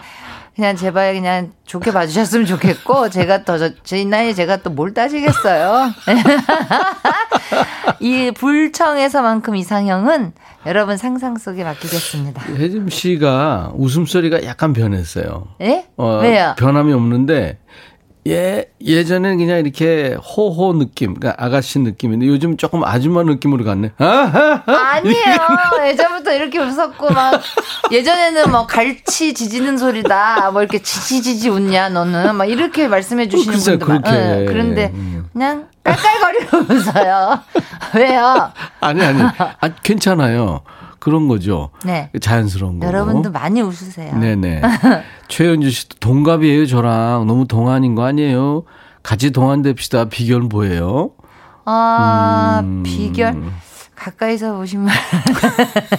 [0.54, 5.90] 그냥 제발 그냥 좋게 봐주셨으면 좋겠고 제가 더제 나이에 제가 또 뭘 따지겠어요.
[7.98, 10.32] 이 불청에서만큼 이상형은
[10.66, 12.40] 여러분 상상 속에 맡기겠습니다.
[12.54, 15.48] 혜림 씨가 웃음소리가 약간 변했어요.
[15.62, 15.86] 예?
[15.96, 16.54] 어, 왜요?
[16.56, 17.58] 변함이 없는데
[18.26, 23.92] 예 예전엔 그냥 이렇게 호호 느낌, 그러니까 아가씨 느낌인데 요즘 조금 아줌마 느낌으로 갔네.
[23.98, 25.36] 아하, 아니에요.
[25.86, 27.40] 예전부터 이렇게 웃었고 막
[27.92, 30.50] 예전에는 뭐 갈치 지지는 소리다.
[30.50, 34.02] 뭐 이렇게 지지지지 웃냐 너는 막 이렇게 말씀해 주시는 분들 많.
[34.02, 34.18] 그렇게.
[34.18, 35.28] 응, 그런데 음.
[35.32, 37.40] 그냥 깔깔거리고 웃어요.
[37.94, 38.52] 왜요?
[38.80, 40.62] 아니 아니, 아, 괜찮아요.
[40.98, 41.70] 그런 거죠.
[41.84, 42.10] 네.
[42.20, 42.86] 자연스러운 거.
[42.86, 44.16] 여러분도 많이 웃으세요.
[44.18, 44.62] 네네.
[45.28, 47.26] 최현주 씨도 동갑이에요, 저랑.
[47.26, 48.64] 너무 동안인 거 아니에요?
[49.02, 50.06] 같이 동안됩시다.
[50.06, 51.10] 비결은 뭐예요?
[51.64, 52.82] 아 음.
[52.84, 53.42] 비결
[53.94, 54.88] 가까이서 보시면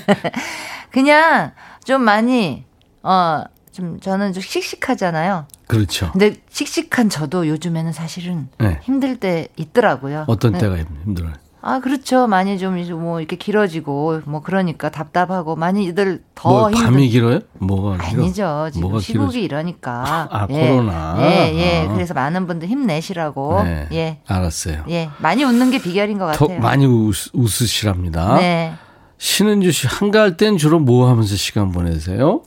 [0.91, 1.51] 그냥
[1.83, 2.63] 좀 많이
[3.03, 3.43] 어
[3.77, 5.45] 좀 저는 좀 씩씩하잖아요.
[5.67, 6.09] 그렇죠.
[6.11, 8.79] 근데 씩씩한 저도 요즘에는 사실은 네.
[8.81, 10.23] 힘들 때 있더라고요.
[10.25, 10.57] 어떤 네.
[10.57, 11.33] 때가 힘들어요?
[11.61, 12.27] 아, 그렇죠.
[12.27, 17.39] 많이 좀 뭐 이렇게 길어지고 뭐 그러니까 답답하고 많이들 더 뭐 힘들 밤이 길어요?
[17.59, 18.21] 뭐가 길어?
[18.23, 18.69] 아니죠.
[18.71, 20.27] 지금 뭐가 시국이 길어지- 이러니까.
[20.31, 20.69] 아, 예.
[20.69, 21.17] 코로나.
[21.19, 21.87] 예, 예.
[21.87, 21.93] 아.
[21.93, 23.63] 그래서 많은 분들 힘내시라고.
[23.63, 23.87] 네.
[23.91, 24.19] 예.
[24.27, 24.83] 알았어요.
[24.89, 25.09] 예.
[25.17, 26.59] 많이 웃는 게 비결인 것더 같아요.
[26.61, 28.35] 많이 웃, 웃으시랍니다.
[28.37, 28.73] 네.
[29.17, 32.43] 신은주 씨 한가할 땐 주로 뭐 하면서 시간 보내세요?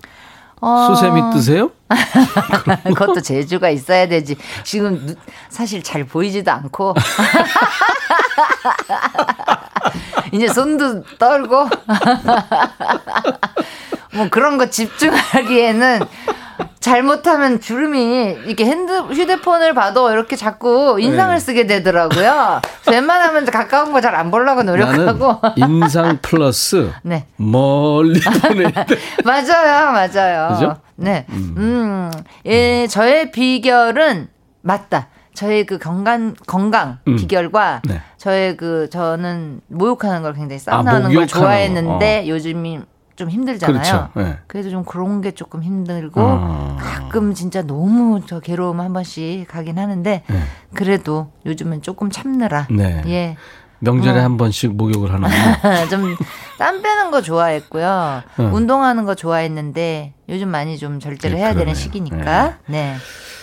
[0.62, 1.70] 어, 수세미 뜨세요?
[2.84, 4.36] 그것도 재주가 있어야 되지.
[4.62, 5.14] 지금 누-
[5.48, 6.94] 사실 잘 보이지도 않고.
[10.32, 11.68] 이제 손도 떨고.
[14.14, 16.00] 뭐 그런 거 집중하기에는
[16.80, 21.38] 잘못하면 주름이 이렇게 핸드 휴대폰을 봐도 이렇게 자꾸 인상을 네.
[21.38, 22.60] 쓰게 되더라고요.
[22.90, 25.40] 웬만하면 가까운 거 잘 안 보려고 노력하고.
[25.56, 27.26] 나는 인상 플러스 네.
[27.36, 28.96] 멀리 때.
[29.24, 30.48] 맞아요, 맞아요.
[30.54, 30.76] 그죠?
[30.96, 31.26] 네.
[31.30, 32.10] 음.
[32.46, 34.28] 예, 저의 비결은
[34.62, 35.08] 맞다.
[35.34, 37.16] 저의 그 건강 건강 음.
[37.16, 38.00] 비결과 네.
[38.16, 42.80] 저의 그 저는 모욕하는 걸 굉장히 아, 싸움하는 걸 목욕하는 좋아했는데 요즘이
[43.16, 43.74] 좀 힘들잖아요.
[43.74, 44.08] 그렇죠.
[44.16, 44.38] 네.
[44.46, 46.76] 그래서 좀 그런 게 조금 힘들고 아.
[46.80, 50.42] 가끔 진짜 너무 저 괴로움 한 번씩 가긴 하는데 네.
[50.74, 53.02] 그래도 요즘은 조금 참느라 네.
[53.06, 53.36] 예.
[53.80, 54.22] 명절에 어.
[54.22, 55.88] 한 번씩 목욕을 하는군요.
[55.90, 58.22] 좀땀 빼는 거 좋아했고요.
[58.38, 58.54] 응.
[58.54, 61.74] 운동하는 거 좋아했는데 요즘 많이 좀 절제를 네, 해야 되는 그러네요.
[61.74, 62.58] 시기니까.
[62.66, 62.96] 네.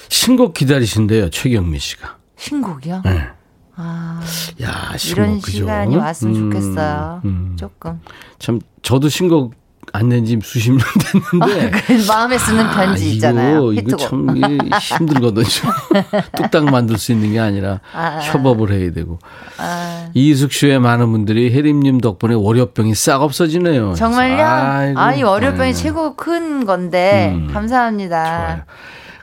[0.09, 2.17] 신곡 기다리신대요, 최경미 씨가.
[2.37, 3.01] 신곡이요?
[3.05, 3.27] 네.
[3.75, 4.21] 아,
[4.61, 5.57] 야, 신곡 이런 그죠?
[5.59, 7.21] 시간이 왔으면 음, 좋겠어요.
[7.25, 7.55] 음.
[7.59, 7.99] 조금.
[8.39, 9.53] 참 저도 신곡
[9.93, 10.79] 안 낸 지 수십 년
[11.39, 13.71] 됐는데 그 마음에 쓰는 편지 아, 있잖아요.
[13.71, 13.97] 이거, 이거.
[13.97, 14.57] 참 이게
[14.97, 15.45] 힘들거든요.
[16.35, 18.19] 뚝딱 만들 수 있는 게 아니라 아, 아.
[18.19, 19.17] 협업을 해야 되고.
[19.57, 23.93] 아, 이숙 씨의 많은 분들이 혜림님 덕분에 월요병이 싹 없어지네요.
[23.93, 24.43] 정말요?
[24.45, 25.73] 아이고, 아, 이 월요병이 네.
[25.73, 28.25] 최고 큰 건데 음, 감사합니다.
[28.47, 28.61] 좋아요.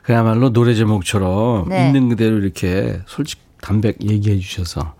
[0.05, 1.87] 그야말로 노래 제목처럼 네.
[1.87, 4.93] 있는 그대로 이렇게 솔직 담백 얘기해 주셔서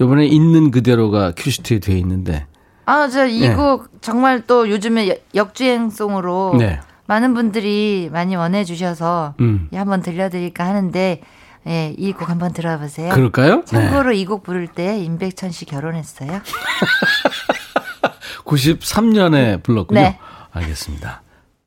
[0.00, 2.46] 이번에 있는 그대로가 큐시트에 돼 있는데
[2.86, 3.54] 아, 저이 네.
[3.54, 6.80] 곡 정말 또 요즘에 여- 역주행송으로 네.
[7.06, 9.68] 많은 분들이 많이 원해 주셔서 음.
[9.72, 11.20] 예, 한번 들려드릴까 하는데
[11.66, 13.12] 예, 이 곡 한번 들어보세요.
[13.12, 13.56] 그럴까요?
[13.56, 13.64] 네.
[13.64, 16.40] 참고로 이 곡 부를 때 임백천 씨 결혼했어요.
[18.44, 20.00] 93년에 불렀군요.
[20.00, 20.18] 네.
[20.52, 21.22] 알겠습니다.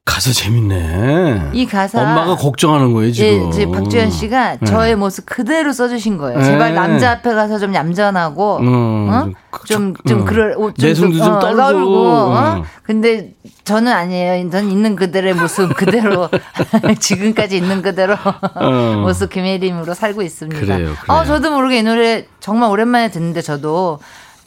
[0.05, 1.51] 가사 재밌네.
[1.53, 3.47] 이 가사 엄마가 걱정하는 거예요, 예, 지금.
[3.49, 4.65] 이제 박주현 씨가 네.
[4.65, 6.39] 저의 모습 그대로 써주신 거예요.
[6.39, 6.43] 네.
[6.43, 9.29] 제발 남자 앞에 가서 좀 얌전하고, 음, 어?
[9.63, 10.25] 좀, 좀, 음.
[10.25, 11.97] 그럴, 어, 내숭도 좀 어, 떨고.
[12.05, 12.55] 어?
[12.57, 12.63] 음.
[12.83, 13.31] 근데
[13.63, 14.49] 저는 아니에요.
[14.49, 16.27] 전 있는 그대로의 모습 그대로,
[16.99, 18.17] 지금까지 있는 그대로
[19.03, 20.61] 모습 김혜림으로 살고 있습니다.
[20.61, 20.65] 어.
[20.77, 21.17] 그래요, 그래요.
[21.17, 23.99] 어, 저도 모르게 이 노래 정말 오랜만에 듣는데 저도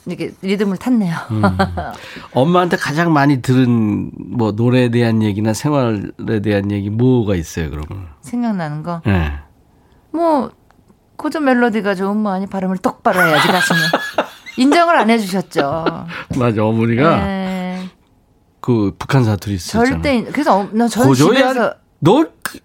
[0.07, 1.15] 이렇게 리듬을 탔네요.
[1.33, 1.43] 음.
[2.33, 8.07] 엄마한테 가장 많이 들은 뭐 노래에 대한 얘기나 생활에 대한 얘기 뭐가 있어요, 그러면?
[8.21, 9.03] 생각나는 거.
[9.07, 9.33] 예.
[10.13, 10.51] 뭐
[11.17, 13.83] 고전 멜로디가 좋은 뭐 아니 발음을 똑바로 해야지 가수는
[14.59, 15.85] 인정을 안 해주셨죠.
[16.39, 17.89] 맞아, 어머니가 네.
[18.61, 19.85] 그 북한 사투리 쓰잖아.
[19.85, 22.59] 절대 그래서 어, 나 저는 집에서 너 그-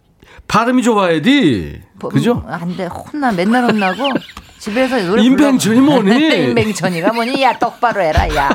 [0.47, 1.83] 발음이 좋아야 돼.
[2.09, 2.43] 그죠?
[2.47, 4.09] 안 돼 혼나 맨날 혼나고
[4.61, 6.37] 집에서 노래 인뱅천이 뭐니?
[6.49, 7.41] 인뱅천이가 뭐니?
[7.41, 8.49] 야 똑바로 해라 야.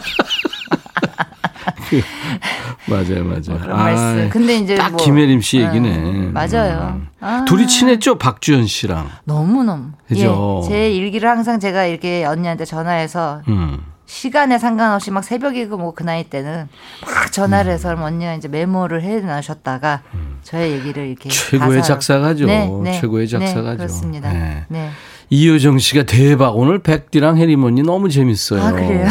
[2.88, 3.42] 맞아요, 맞아요.
[3.48, 4.28] 뭐 그런 말씀.
[4.30, 6.30] 근데 이제 딱 뭐- 김혜림 씨 네, 얘기네.
[6.32, 6.94] 맞아요.
[6.96, 7.08] 음.
[7.20, 7.44] 아.
[7.46, 9.10] 둘이 친했죠, 박주현 씨랑.
[9.24, 9.90] 너무 너무.
[10.06, 10.62] 그죠?
[10.64, 13.80] 예, 제 일기를 항상 제가 이렇게 언니한테 전화해서 음.
[14.06, 16.68] 시간에 상관없이 막 새벽이고 뭐 그 나이 때는
[17.04, 20.02] 막 전화를 해서 언니가 이제 메모를 해 놔셨다가
[20.44, 21.30] 저의 얘기를 이렇게 음.
[21.32, 22.46] 최고의 가사로- 작사가죠.
[22.46, 23.76] 네, 네, 최고의 네, 작사가죠.
[23.78, 24.32] 그렇습니다.
[24.68, 24.90] 네.
[25.28, 25.36] 네.
[25.36, 26.56] 이효정 씨가 대박.
[26.56, 28.62] 오늘 백디랑 해리머니 너무 재밌어요.
[28.62, 29.08] 아, 그래요?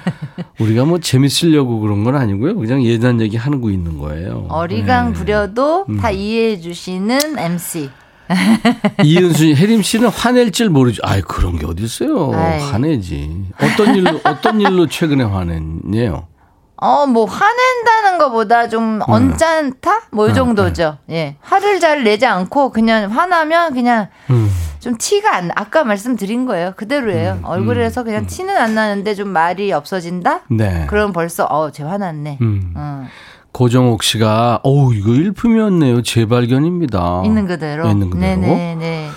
[0.58, 2.56] 우리가 뭐 재밌으려고 그런 건 아니고요.
[2.56, 4.46] 그냥 예단 얘기 하는 거 있는 거예요.
[4.48, 5.18] 어리광 네.
[5.18, 5.98] 부려도 음.
[5.98, 7.90] 다 이해해 주시는 MC.
[9.04, 11.02] 이은순, 혜림 씨는 화낼 줄 모르죠.
[11.04, 12.32] 아이, 그런 게 어딨어요.
[12.32, 12.60] 아이.
[12.60, 13.44] 화내지.
[13.60, 16.28] 어떤 일로, 어떤 일로 최근에 화냈네요.
[16.76, 20.02] 어, 뭐, 화낸다는 것보다 좀 언짢다?
[20.12, 20.98] 뭐, 이 네, 정도죠.
[21.10, 21.36] 예.
[21.40, 24.48] 화를 잘 내지 않고, 그냥 화나면 그냥 음.
[24.80, 26.72] 좀 티가 안, 아까 말씀드린 거예요.
[26.76, 27.40] 그대로예요.
[27.42, 30.40] 얼굴에서 그냥 티는 안 나는데 좀 말이 없어진다?
[30.48, 30.86] 네.
[30.88, 32.38] 그럼 벌써, 어, 쟤 화났네.
[32.40, 32.72] 음.
[32.74, 33.04] 어.
[33.52, 36.02] 고정옥 씨가, 어우, 이거 일품이었네요.
[36.02, 37.22] 재발견입니다.
[37.24, 37.88] 있는 그대로.
[37.88, 38.40] 있는 그대로.
[38.40, 39.10] 네네네.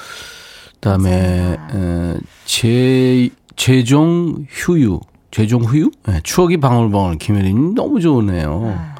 [0.74, 4.99] 그다음에 에, 제 제종 휴유,
[5.32, 8.76] 제종 후유, 네, 추억이 방울방울 김혜린 너무 좋으네요.
[8.78, 8.95] 아.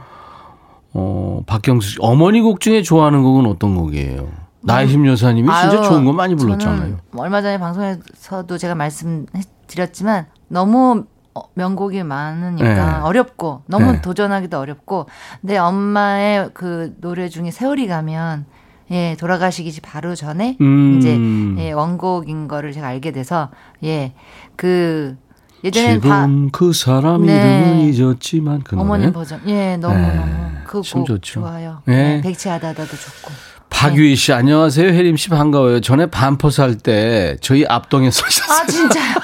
[0.94, 4.30] 어 박경수 씨 어머니 곡 중에 좋아하는 곡은 어떤 곡이에요?
[4.64, 5.78] 나이심 여사님이 진짜 음.
[5.80, 6.80] 아유, 좋은 거 많이 불렀잖아요.
[6.80, 11.06] 저는 얼마 전에 방송에서도 제가 말씀드렸지만 너무
[11.36, 13.04] 어, 명곡이 많으니까 네.
[13.04, 14.02] 어렵고 너무 네.
[14.02, 15.08] 도전하기도 어렵고
[15.42, 18.46] 근데 엄마의 그 노래 중에 세월이 가면
[18.92, 20.98] 예 돌아가시기 바로 전에 음.
[20.98, 21.18] 이제
[21.64, 23.50] 예, 원곡인 거를 제가 알게 돼서
[23.82, 25.18] 예그
[25.64, 27.34] 예전에 다 지금 그 사람 네.
[27.34, 28.84] 이름은 잊었지만 그 노래.
[28.84, 30.16] 어머님 버전 예 너무 네.
[30.16, 30.32] 너무
[30.68, 31.40] 그참곡 좋죠.
[31.42, 32.18] 좋아요 네.
[32.18, 32.22] 네.
[32.22, 33.32] 백치하다다도 좋고
[33.84, 35.82] 박유희 씨 안녕하세요 혜림 씨 반가워요.
[35.82, 38.58] 전에 반포 살때 저희 앞동에 서셨어요.
[38.58, 39.16] 아 진짜요?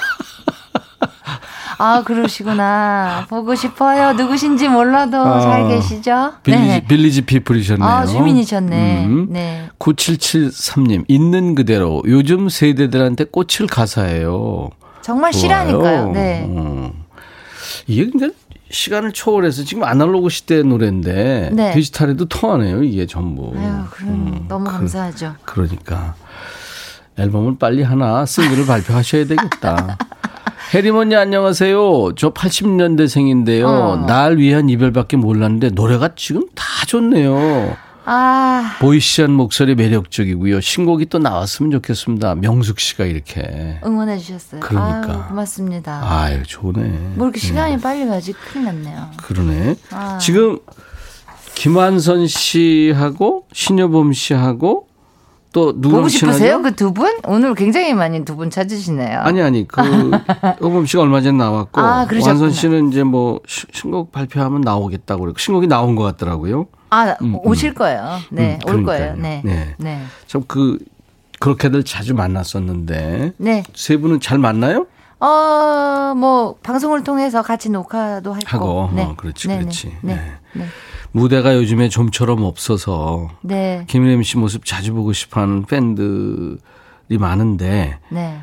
[1.77, 3.25] 아 그러시구나.
[3.29, 4.11] 보고 싶어요.
[4.11, 6.33] 누구신지 몰라도 아, 잘 계시죠?
[6.43, 6.85] 빌리지, 네.
[6.85, 7.87] 빌리지 피플이셨네요.
[7.89, 9.05] 아 주민이셨네.
[9.05, 9.27] 음.
[9.29, 9.69] 네.
[9.79, 12.03] 9773님, 있는 그대로.
[12.05, 14.71] 요즘 세대들한테 꽂힐 가사예요.
[15.01, 15.41] 정말 좋아요.
[15.41, 16.11] 실하니까요.
[16.11, 16.45] 네.
[16.49, 16.91] 음.
[17.87, 18.31] 이게 근데
[18.69, 21.73] 시간을 초월해서 지금 아날로그 시대 노래인데 네.
[21.73, 23.53] 디지털에도 통하네요, 이게 전부.
[23.57, 25.35] 아유 그럼 너무 감사하죠.
[25.43, 26.15] 그 러니까.
[27.17, 29.97] 앨범을 빨리 하나 싱글을 발표하셔야 되겠다.
[30.93, 32.13] 언니 안녕하세요.
[32.15, 33.65] 저 80년대생인데요.
[33.65, 34.05] 어.
[34.07, 37.75] 날 위한 이별밖에 몰랐는데 노래가 지금 다 좋네요.
[38.11, 40.61] 아 보이시한 목소리 매력적이고요.
[40.61, 42.35] 신곡이 또 나왔으면 좋겠습니다.
[42.35, 43.79] 명숙 씨가 이렇게.
[43.85, 44.61] 응원해 주셨어요.
[44.61, 45.13] 그러니까.
[45.13, 46.01] 아유, 고맙습니다.
[46.03, 47.13] 아유, 좋네.
[47.15, 49.09] 뭐 이렇게 시간이 빨리 가지 큰일 났네요.
[49.17, 49.75] 그러네.
[49.91, 50.17] 아.
[50.19, 50.57] 지금
[51.53, 54.87] 김한선 씨하고 신여범 씨하고
[55.51, 56.61] 또 누구랑 보고 싶으세요?
[56.61, 57.11] 그 두 분?
[57.27, 59.19] 오늘 굉장히 많이 두 분 찾으시네요.
[59.19, 59.81] 아니 아니 그
[60.63, 62.07] 여범 씨가 얼마 전에 나왔고 아.
[62.25, 65.33] 완선 씨는 이제 뭐 시- 신곡 발표하면 나오겠다고 그래.
[65.37, 66.67] 신곡이 나온 것 같더라고요.
[66.89, 68.19] 아 음, 오실 거예요.
[68.31, 68.83] 네, 음, 올.
[68.83, 69.15] 거예요.
[69.15, 69.41] 네.
[69.43, 69.75] 네.
[69.77, 70.01] 네.
[70.27, 70.79] 참그
[71.39, 73.63] 그렇게들 자주 만났었는데 네.
[73.73, 74.87] 세 분은 잘 만나요?
[75.21, 78.47] 어, 뭐, 방송을 통해서 같이 녹화도 했고.
[78.47, 79.03] 하고 네.
[79.03, 79.97] 어, 그렇지 네, 그렇지.
[80.01, 80.15] 네.
[80.15, 80.31] 네.
[80.53, 80.65] 네.
[81.11, 83.83] 무대가 요즘에 좀처럼 없어서 네.
[83.87, 86.57] 김일림 씨 모습 자주 보고 싶어하는 팬들이
[87.19, 88.39] 많은데 네.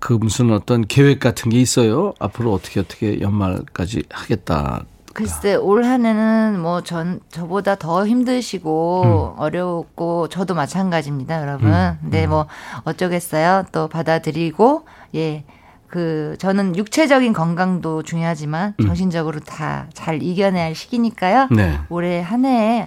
[0.00, 2.12] 그 무슨 어떤 계획 같은 게 있어요?
[2.18, 4.84] 앞으로 어떻게 어떻게 연말까지 하겠다.
[5.18, 11.72] 글쎄, 올 한 해는 뭐 전, 저보다 더 힘드시고 어려웠고, 저도 마찬가지입니다, 여러분.
[11.72, 12.46] 음, 근데 뭐,
[12.84, 13.64] 어쩌겠어요.
[13.72, 14.84] 또 받아들이고,
[15.16, 15.42] 예.
[15.88, 21.48] 그, 저는 육체적인 건강도 중요하지만, 정신적으로 다 잘 이겨내야 할 시기니까요.
[21.50, 21.78] 네.
[21.88, 22.86] 올해 한 해에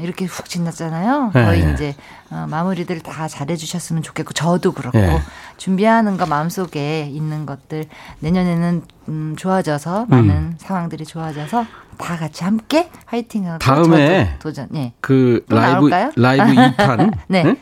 [0.00, 1.32] 이렇게 훅 지났잖아요.
[1.34, 1.72] 네, 거의 네.
[1.72, 1.94] 이제
[2.30, 5.20] 어, 마무리들 다 잘해주셨으면 좋겠고 저도 그렇고 네.
[5.58, 7.84] 준비하는 거 마음속에 있는 것들
[8.20, 11.66] 내년에는 음, 좋아져서 많은 상황들이 좋아져서
[11.98, 14.68] 다 같이 함께 화이팅하고 다음에 도전.
[14.74, 14.92] 예.
[15.00, 16.10] 그또 라이브 나올까요?
[16.16, 17.56] 라이브 2탄 네.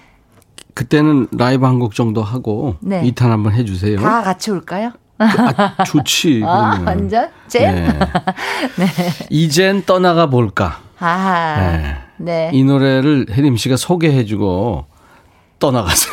[0.75, 3.03] 그때는 라이브 한 곡 정도 하고 네.
[3.03, 3.99] 2탄 한번 해주세요.
[3.99, 4.93] 다 같이 올까요?
[5.19, 6.43] 아, 좋지.
[6.47, 6.81] 아.
[6.87, 7.75] 완전 잼.
[8.79, 8.87] 네.
[9.31, 10.79] 이젠 떠나가 볼까.
[11.01, 11.97] 아, 네.
[12.21, 12.51] 네.
[12.53, 14.85] 이 노래를 혜림 씨가 소개해주고
[15.59, 16.13] 떠나가세요.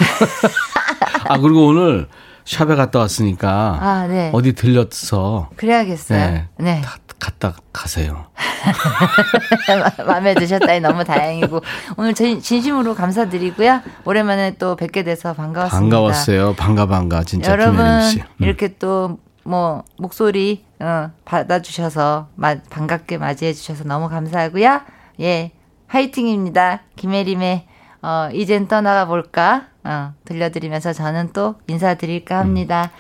[1.30, 2.08] 아 그리고 오늘
[2.46, 4.30] 샵에 갔다 왔으니까 아, 네.
[4.34, 5.50] 어디 들렸어.
[5.58, 6.18] 그래야겠어요.
[6.20, 6.48] 네.
[6.58, 6.82] 네.
[6.82, 8.28] 다- 갔다 가세요.
[10.06, 11.62] 마음에 드셨다니 너무 다행이고
[11.98, 13.82] 오늘 진- 진심으로 감사드리고요.
[14.06, 15.80] 오랜만에 또 뵙게 돼서 반가웠습니다.
[15.80, 16.54] 반가웠어요.
[16.56, 17.84] 반가 반가 진짜 여러분.
[17.86, 18.20] 음.
[18.40, 24.82] 이렇게 또 뭐 목소리 어, 받아주셔서 마- 반갑게 맞이해 주셔서 너무 감사하고요.
[25.22, 25.52] 예,
[25.88, 26.82] 화이팅입니다.
[26.96, 27.68] 김혜림의
[28.02, 32.92] 어, 이젠 떠나가 볼까 어, 들려드리면서 저는 또 인사드릴까 합니다.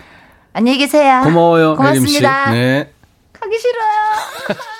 [0.53, 1.19] 안녕히 계세요.
[1.19, 1.23] 음.
[1.25, 1.75] 고마워요.
[1.75, 2.51] 고맙습니다.
[2.51, 2.91] 네.
[3.33, 4.76] 가기 싫어요.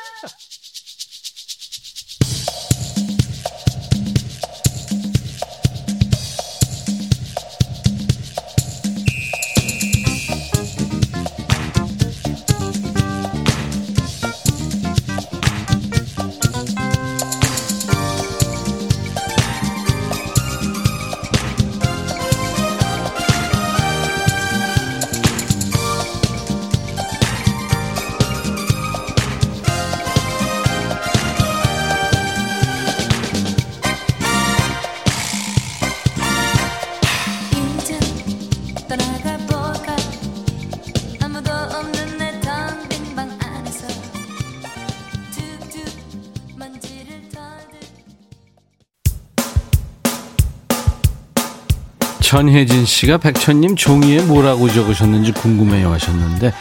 [52.28, 56.52] 전혜진 씨가 백천님 종이에 뭐라고 적으셨는지 궁금해요 하셨는데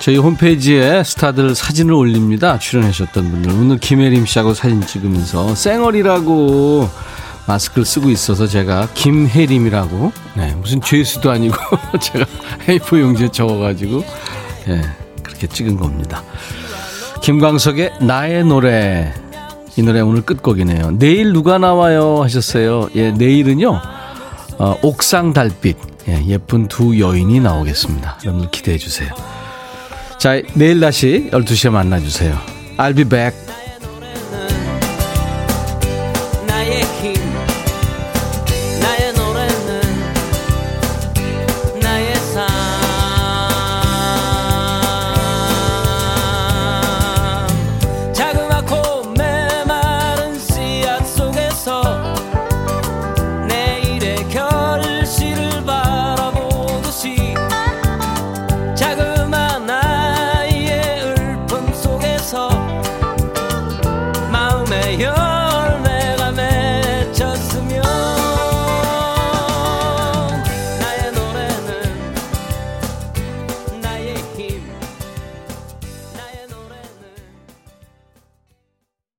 [0.00, 2.58] 저희 홈페이지에 스타들 사진을 올립니다.
[2.58, 3.52] 출연하셨던 분들.
[3.52, 6.90] 오늘 김혜림 씨하고 사진 찍으면서 쌩얼이라고
[7.46, 11.54] 마스크를 쓰고 있어서 제가 김혜림이라고 네, 무슨 죄수도 아니고
[12.02, 12.24] 제가
[12.66, 14.04] A4 용지에 적어가지고
[14.66, 14.82] 예,
[15.22, 16.24] 그렇게 찍은 겁니다.
[17.22, 19.14] 김광석의 나의 노래
[19.76, 20.98] 이 노래 오늘 끝곡이네요.
[20.98, 22.88] 내일 누가 나와요 하셨어요.
[22.96, 23.94] 예, 내일은요.
[24.58, 25.76] 어, 옥상 달빛
[26.08, 28.20] 예, 예쁜 두 여인이 나오겠습니다.
[28.24, 29.12] 여러분 기대해 주세요.
[30.18, 32.38] 자, 내일 다시 12시에 만나주세요.
[32.78, 33.36] I'll be back.